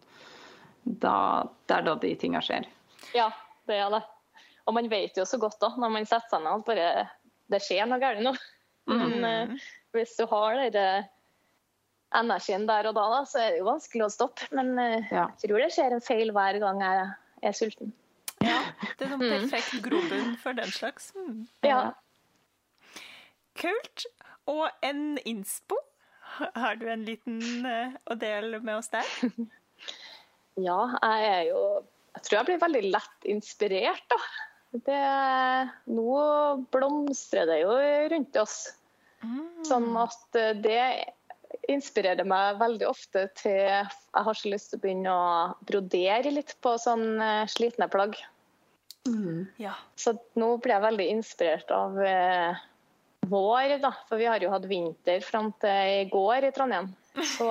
[0.83, 2.66] da, Det er da de tinga skjer.
[3.14, 3.29] ja,
[3.70, 4.03] det er det.
[4.66, 6.89] Og man vet jo så godt da, når man setter seg ned at bare
[7.55, 8.35] det skjer noe galt nå.
[8.91, 9.55] Men eh,
[9.95, 10.89] hvis du har det
[12.17, 14.49] energien der og da, da, så er det jo vanskelig å stoppe.
[14.57, 15.27] Men eh, Ja.
[15.43, 17.09] jeg tror det skjer en feil hver gang jeg
[17.51, 17.93] er sulten.
[18.41, 18.61] ja.
[18.99, 21.13] Det er sånn perfekt grobunn for den slags.
[21.15, 21.45] Mm.
[21.67, 21.81] Ja.
[23.59, 24.07] Kult.
[24.49, 25.77] Og en innspo.
[26.55, 29.07] Har du en liten eh, å dele med oss der?
[30.59, 31.59] Ja, jeg er jo
[32.17, 34.17] Jeg tror jeg blir veldig lett inspirert, da.
[34.75, 35.03] Det,
[35.95, 36.17] nå
[36.75, 37.77] blomstrer det jo
[38.11, 38.57] rundt oss.
[39.69, 40.81] Sånn at eh, det
[41.68, 45.28] inspirerer meg veldig ofte til Jeg har så lyst til å begynne å
[45.68, 48.18] brodere litt på sånn eh, slitne plagg.
[49.62, 49.74] Ja.
[49.96, 52.61] Så nå blir jeg veldig inspirert av eh,
[53.28, 53.92] vår, da.
[54.09, 56.90] For vi har jo hatt vinter fram til i går i Trondheim.
[57.36, 57.49] Så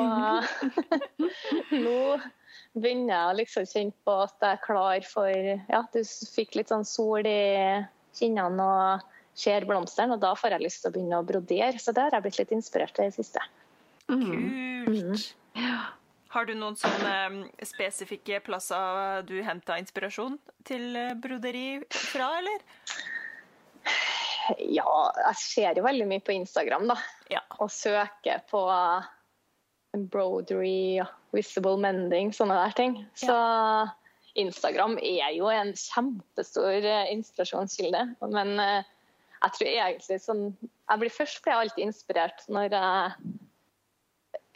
[1.86, 2.00] nå
[2.78, 6.02] begynner jeg å liksom kjenne på at jeg er klar for Ja, du
[6.36, 7.84] fikk litt sånn sol i
[8.18, 11.78] kinnene og ser blomsteren, og da får jeg lyst til å begynne å brodere.
[11.82, 13.44] Så det har jeg blitt litt inspirert til i det siste.
[14.08, 15.36] Kult.
[16.34, 20.38] Har du noen sånne mm, spesifikke plasser du henta inspirasjon
[20.68, 22.66] til eh, broderi fra, eller?
[24.64, 24.88] Ja,
[25.28, 26.98] jeg ser jo veldig mye på Instagram, da.
[27.32, 27.44] Ja.
[27.60, 28.62] og søker på
[29.98, 31.02] embroidery
[31.36, 33.00] visible mending, sånne der ting.
[33.20, 33.36] Så
[34.38, 38.04] Instagram er jo en kjempestor eh, inspirasjonskilde.
[38.24, 38.94] Men eh,
[39.42, 43.36] jeg tror egentlig sånn jeg blir Først blir jeg alltid inspirert når jeg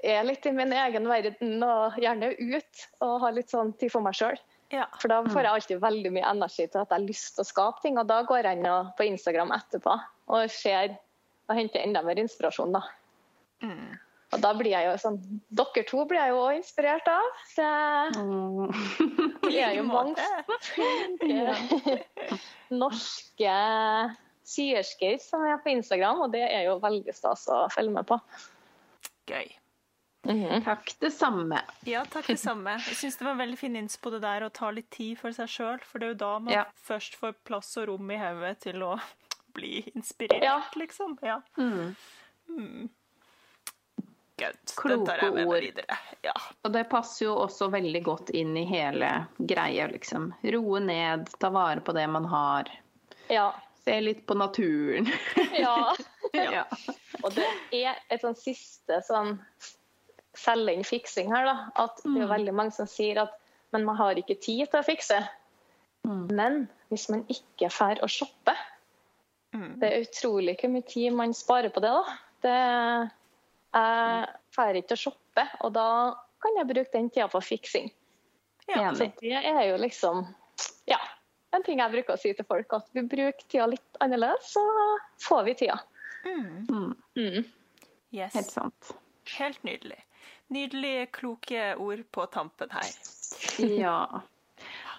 [0.03, 4.05] er litt i min egen verden og gjerne ut og har litt sånn tid for
[4.05, 4.39] meg sjøl.
[4.71, 4.85] Ja.
[5.01, 7.49] For da får jeg alltid veldig mye energi til at jeg har lyst til å
[7.49, 7.97] skape ting.
[7.99, 9.97] Og da går jeg inn på Instagram etterpå
[10.31, 10.95] og ser
[11.49, 12.85] og henter enda mer inspirasjon, da.
[13.65, 13.97] Mm.
[14.31, 15.17] Og da blir jeg jo sånn
[15.51, 17.41] Dere to blir jeg jo også inspirert av.
[17.57, 17.71] Det
[18.15, 18.71] Mm.
[19.51, 20.27] er jo mange
[20.63, 21.57] flinke
[22.81, 23.55] norske
[24.47, 28.17] syersker som er på Instagram, og det er jo veldig stas å følge med på.
[29.27, 29.51] Gøy.
[30.23, 30.63] Mhm.
[30.63, 31.61] Takk, det samme.
[31.89, 32.75] Ja, takk det samme.
[32.87, 35.49] Jeg syns det var veldig fin innspo det der å ta litt tid for seg
[35.49, 36.65] sjøl, for det er jo da man Ja.
[36.85, 38.99] først får plass og rom i hodet til å
[39.57, 40.61] bli inspirert, Ja.
[40.77, 41.17] liksom.
[41.25, 41.41] Ja.
[41.57, 41.95] Mm.
[42.49, 42.89] Mm.
[44.75, 45.81] Kloke ord.
[46.23, 46.33] Ja.
[46.65, 50.31] Og det passer jo også veldig godt inn i hele greia, liksom.
[50.43, 52.69] Roe ned, ta vare på det man har.
[53.29, 53.51] Ja.
[53.85, 55.09] Se litt på naturen.
[55.57, 55.95] ja.
[56.33, 56.65] ja.
[57.23, 57.45] Og det
[57.83, 59.35] er et sånn siste sånn
[60.37, 61.55] selging, fiksing her, da.
[61.83, 63.37] At det er veldig mange som sier at
[63.71, 65.17] men man har ikke tid til å fikse.
[66.03, 66.23] Mm.
[66.35, 66.57] Men
[66.91, 68.55] hvis man ikke drar å shoppe,
[69.51, 69.79] Mm.
[69.79, 71.91] Det er utrolig hvor mye tid man sparer på det.
[71.91, 72.17] da.
[72.41, 72.57] Det,
[73.75, 75.87] jeg drar ikke å shoppe, og da
[76.41, 77.91] kan jeg bruke den tida på fiksing.
[78.71, 80.23] Ja, så det er jo liksom
[80.87, 80.99] ja,
[81.51, 84.63] en ting jeg bruker å si til folk, at vi bruker tida litt annerledes, så
[85.27, 85.77] får vi tida.
[86.23, 86.95] Mm.
[87.17, 87.43] Mm.
[88.15, 88.33] Yes.
[88.37, 88.93] Helt sant.
[89.35, 89.99] Helt nydelig.
[90.51, 92.91] Nydelige, kloke ord på tampen her.
[93.83, 94.21] ja.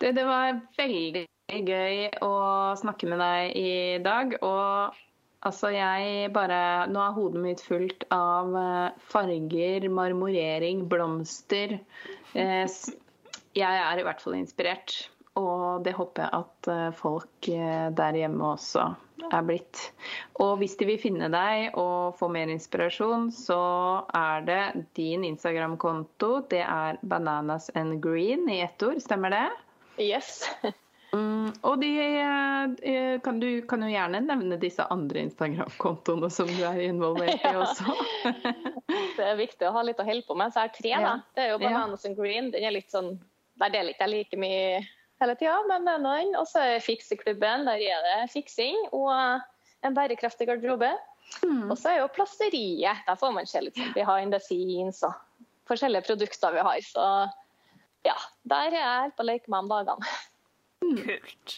[0.01, 2.33] Det, det var veldig gøy å
[2.81, 4.35] snakke med deg i dag.
[4.41, 4.97] Og
[5.45, 11.79] altså, jeg bare Nå er hodet mitt fullt av eh, farger, marmorering, blomster.
[12.33, 12.81] Eh,
[13.53, 15.03] jeg er i hvert fall inspirert.
[15.41, 18.91] Og det håper jeg at eh, folk der hjemme også
[19.31, 19.81] er blitt.
[20.43, 23.63] Og hvis de vil finne deg og få mer inspirasjon, så
[24.17, 24.63] er det
[24.99, 26.33] din Instagram-konto.
[26.51, 29.49] Det er bananas and green i ett ord, stemmer det?
[30.03, 30.43] Yes.
[31.13, 36.63] Mm, og de, eh, kan, du, kan jo gjerne nevne disse andre Instagram-kontoene som du
[36.65, 37.93] er involvert i også?
[39.19, 40.55] det er viktig å ha litt å holde på med.
[40.55, 41.13] Så jeg har tre, da.
[41.37, 42.49] Det er jo Bananas and Green.
[42.55, 43.19] Den er litt sånn,
[43.61, 44.81] Der deler ikke jeg like mye
[45.23, 46.35] hele tida, men det er den.
[46.41, 47.67] Og så er Fikseklubben.
[47.69, 49.13] Der er det fiksing og
[49.87, 50.93] en bærekraftig garderobe.
[51.43, 51.71] Mm.
[51.71, 53.05] Og så er jo plasteriet.
[53.07, 55.15] Der får man se litt behind the scenes og
[55.71, 56.83] forskjellige produkter vi har.
[56.85, 57.07] Så
[58.07, 58.19] ja,
[58.51, 60.19] der er jeg på å leke meg om dagene.
[60.83, 61.57] Kult.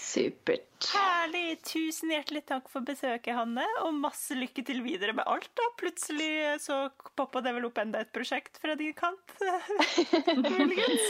[0.00, 0.64] Supert.
[0.94, 1.58] Herlig.
[1.68, 3.66] Tusen hjertelig takk for besøket, Hanne.
[3.84, 5.50] Og masse lykke til videre med alt.
[5.58, 5.64] da.
[5.80, 6.30] Plutselig
[6.64, 6.76] så
[7.18, 9.36] poppa det vel opp enda et prosjekt fra din kant.
[10.46, 11.06] Muligens.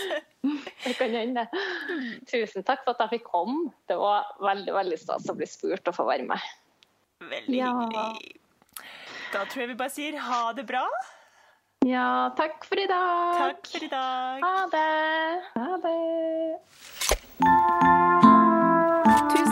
[0.84, 1.43] det kan hende.
[2.30, 3.70] Tusen takk for at jeg fikk komme.
[3.91, 6.41] Det var veldig veldig stas å bli spurt og få være med.
[7.30, 7.70] Veldig ja.
[7.84, 8.36] hyggelig.
[9.30, 10.82] Da tror jeg vi bare sier ha det bra.
[11.86, 13.38] Ja, takk for i dag.
[13.38, 14.43] Takk for i dag.
[14.45, 14.91] Ha det.
[15.55, 16.01] Ha det.